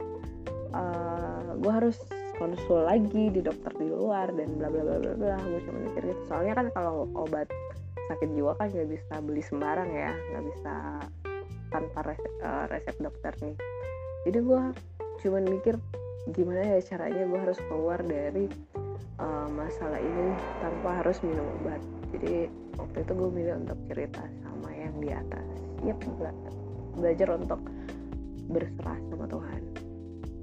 uh, 0.75 1.55
gue 1.55 1.71
harus 1.71 1.95
konsul 2.35 2.83
lagi 2.83 3.31
di 3.31 3.39
dokter 3.39 3.71
di 3.79 3.87
luar 3.87 4.31
dan 4.35 4.59
bla 4.59 4.67
bla 4.67 4.83
bla 4.83 4.97
bla 4.99 5.13
bla. 5.15 5.37
Gue 5.39 5.61
cuma 5.63 5.79
mikir 5.87 6.03
gitu. 6.11 6.21
Soalnya 6.27 6.53
kan 6.59 6.67
kalau 6.75 7.07
obat 7.15 7.47
sakit 8.09 8.29
jiwa 8.33 8.57
kan 8.57 8.73
nggak 8.73 8.89
bisa 8.89 9.13
beli 9.21 9.43
sembarang 9.45 9.89
ya 9.93 10.11
nggak 10.33 10.43
bisa 10.49 10.73
tanpa 11.69 11.99
resep, 12.01 12.33
uh, 12.41 12.65
resep 12.67 12.95
dokter 12.97 13.33
nih. 13.45 13.55
Jadi 14.27 14.39
gue 14.43 14.61
cuman 15.19 15.43
mikir 15.47 15.75
gimana 16.35 16.61
ya 16.61 16.79
caranya 16.83 17.23
gue 17.23 17.39
harus 17.39 17.59
keluar 17.71 17.99
dari 18.03 18.51
uh, 19.19 19.47
masalah 19.51 19.99
ini 19.99 20.35
tanpa 20.59 20.89
harus 21.03 21.17
minum 21.23 21.45
obat. 21.61 21.81
Jadi 22.15 22.49
waktu 22.75 22.97
itu 23.05 23.11
gue 23.13 23.29
milih 23.29 23.53
untuk 23.63 23.79
cerita 23.87 24.23
sama 24.43 24.69
yang 24.73 24.95
di 24.99 25.09
atas. 25.13 25.47
Yep 25.85 25.99
bela 26.19 26.33
belajar 26.99 27.27
untuk 27.39 27.61
berserah 28.51 28.99
sama 29.07 29.25
Tuhan 29.29 29.61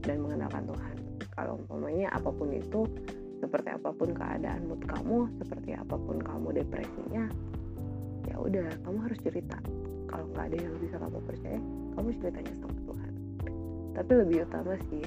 dan 0.07 0.17
mengandalkan 0.23 0.65
Tuhan. 0.65 0.97
Kalau 1.37 1.61
umpamanya 1.61 2.09
apa 2.17 2.31
pun 2.33 2.49
itu 2.55 2.89
seperti 3.45 3.69
apa 3.69 3.93
pun 3.93 4.17
keadaan 4.17 4.65
mood 4.65 4.81
kamu 4.89 5.29
seperti 5.45 5.77
apa 5.77 6.01
pun 6.01 6.17
kamu 6.17 6.65
depresinya 6.65 7.29
ya 8.25 8.37
udah 8.41 8.73
kamu 8.87 8.99
harus 9.05 9.19
cerita. 9.21 9.59
Kalau 10.09 10.25
nggak 10.33 10.55
ada 10.55 10.57
yang 10.57 10.75
bisa 10.81 10.97
kamu 10.97 11.19
percaya 11.29 11.61
kamu 11.99 12.09
ceritanya 12.17 12.53
sama 12.63 12.77
Tuhan. 12.89 13.13
Tapi 13.93 14.13
lebih 14.25 14.37
utama 14.49 14.75
sih 14.89 15.05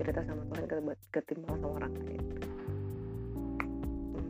cerita 0.00 0.24
sama 0.24 0.42
Tuhan 0.48 0.64
ketimbang 1.12 1.60
sama 1.60 1.68
orang 1.76 1.92
lain. 2.00 2.22
Hmm. 3.30 4.26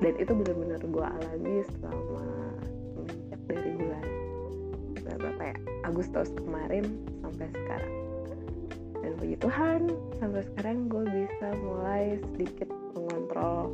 dan 0.00 0.14
itu 0.16 0.32
benar-benar 0.32 0.80
gue 0.80 1.06
alami 1.06 1.56
selama 1.76 2.26
semenjak 2.96 3.40
dari 3.46 3.72
bulan 3.76 4.04
berapa 5.24 5.42
ya? 5.50 5.56
Agustus 5.88 6.28
kemarin 6.36 6.84
sampai 7.24 7.48
sekarang. 7.52 7.94
Dan 9.04 9.10
puji 9.20 9.36
Tuhan 9.40 9.80
sampai 10.16 10.42
sekarang 10.52 10.76
gue 10.88 11.04
bisa 11.04 11.46
mulai 11.60 12.16
sedikit 12.32 12.68
mengontrol 12.96 13.68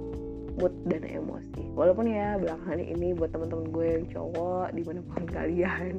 mood 0.58 0.74
dan 0.90 1.06
emosi. 1.06 1.62
Walaupun 1.78 2.10
ya 2.10 2.34
belakangan 2.38 2.82
ini 2.82 3.14
buat 3.14 3.30
teman-teman 3.30 3.66
gue 3.70 3.86
yang 3.98 4.06
cowok 4.10 4.68
di 4.74 4.82
mana 4.82 5.00
pun 5.06 5.22
kalian 5.36 5.94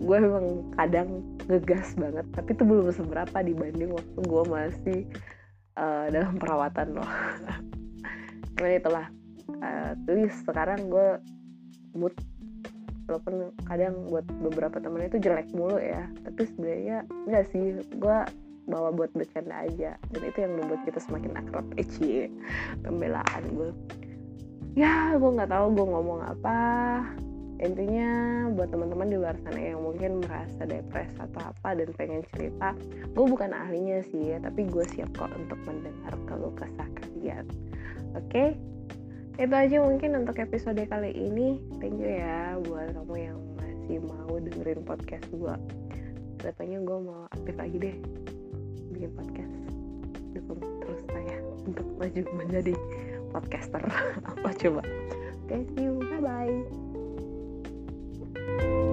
gue 0.00 0.16
memang 0.16 0.72
kadang 0.80 1.20
ngegas 1.44 1.92
banget 2.00 2.24
tapi 2.32 2.56
itu 2.56 2.62
belum 2.64 2.88
seberapa 2.88 3.36
dibanding 3.44 3.92
waktu 3.92 4.20
gue 4.24 4.44
masih 4.48 4.98
uh, 5.76 6.08
dalam 6.08 6.40
perawatan 6.40 6.96
loh. 6.96 7.12
Cuman 8.56 8.72
itulah 8.76 9.06
uh, 9.60 9.92
sekarang 10.44 10.88
gue 10.88 11.08
mood 11.92 12.14
walaupun 13.10 13.50
kadang 13.66 14.06
buat 14.06 14.22
beberapa 14.38 14.78
temen 14.78 15.10
itu 15.10 15.18
jelek 15.18 15.50
mulu 15.50 15.82
ya 15.82 16.06
tapi 16.22 16.46
sebenarnya 16.46 17.02
enggak 17.26 17.44
sih 17.50 17.82
gue 17.98 18.18
bawa 18.70 18.94
buat 18.94 19.10
bercanda 19.18 19.66
aja 19.66 19.98
dan 19.98 20.22
itu 20.22 20.38
yang 20.46 20.54
membuat 20.54 20.86
kita 20.86 21.02
semakin 21.02 21.34
akrab. 21.34 21.66
Eci 21.74 22.30
pembelaan 22.86 23.42
gue 23.50 23.70
ya 24.78 25.18
gue 25.18 25.30
nggak 25.34 25.50
tahu 25.50 25.66
gue 25.74 25.86
ngomong 25.90 26.20
apa 26.22 26.56
intinya 27.60 28.08
buat 28.56 28.72
teman-teman 28.72 29.08
di 29.12 29.16
luar 29.20 29.36
sana 29.44 29.60
yang 29.60 29.84
mungkin 29.84 30.24
merasa 30.24 30.64
depres 30.64 31.12
atau 31.20 31.40
apa 31.44 31.76
dan 31.76 31.92
pengen 31.92 32.24
cerita 32.32 32.72
gue 33.12 33.26
bukan 33.28 33.52
ahlinya 33.52 34.00
sih 34.08 34.32
ya 34.32 34.40
tapi 34.40 34.64
gue 34.64 34.84
siap 34.96 35.12
kok 35.12 35.28
untuk 35.36 35.60
mendengar 35.68 36.16
kalau 36.24 36.48
kesah 36.56 36.88
kalian. 36.96 37.44
Oke? 38.16 38.26
Okay? 38.32 38.50
itu 39.40 39.56
aja 39.56 39.76
mungkin 39.80 40.20
untuk 40.20 40.36
episode 40.36 40.80
kali 40.84 41.16
ini. 41.16 41.60
Thank 41.80 41.96
you 41.96 42.12
ya 42.12 42.60
buat 42.60 42.92
kamu 42.92 43.14
yang 43.16 43.38
masih 43.56 43.96
mau 44.04 44.36
dengerin 44.36 44.84
podcast 44.84 45.24
gue 45.32 45.54
Ke 46.36 46.52
depannya 46.52 46.84
gue 46.84 46.98
mau 47.00 47.24
aktif 47.32 47.54
lagi 47.56 47.76
deh 47.76 47.96
bikin 48.92 49.10
podcast. 49.16 49.56
Dukung 50.36 50.60
terus 50.84 51.00
saya 51.08 51.36
untuk 51.64 51.88
maju 51.96 52.20
menjadi 52.36 52.74
podcaster. 53.32 53.80
Apa 54.36 54.48
coba? 54.56 54.84
See 55.48 55.66
you 55.82 55.98
bye 55.98 56.20
bye 56.20 56.89
thank 58.60 58.72
you 58.74 58.89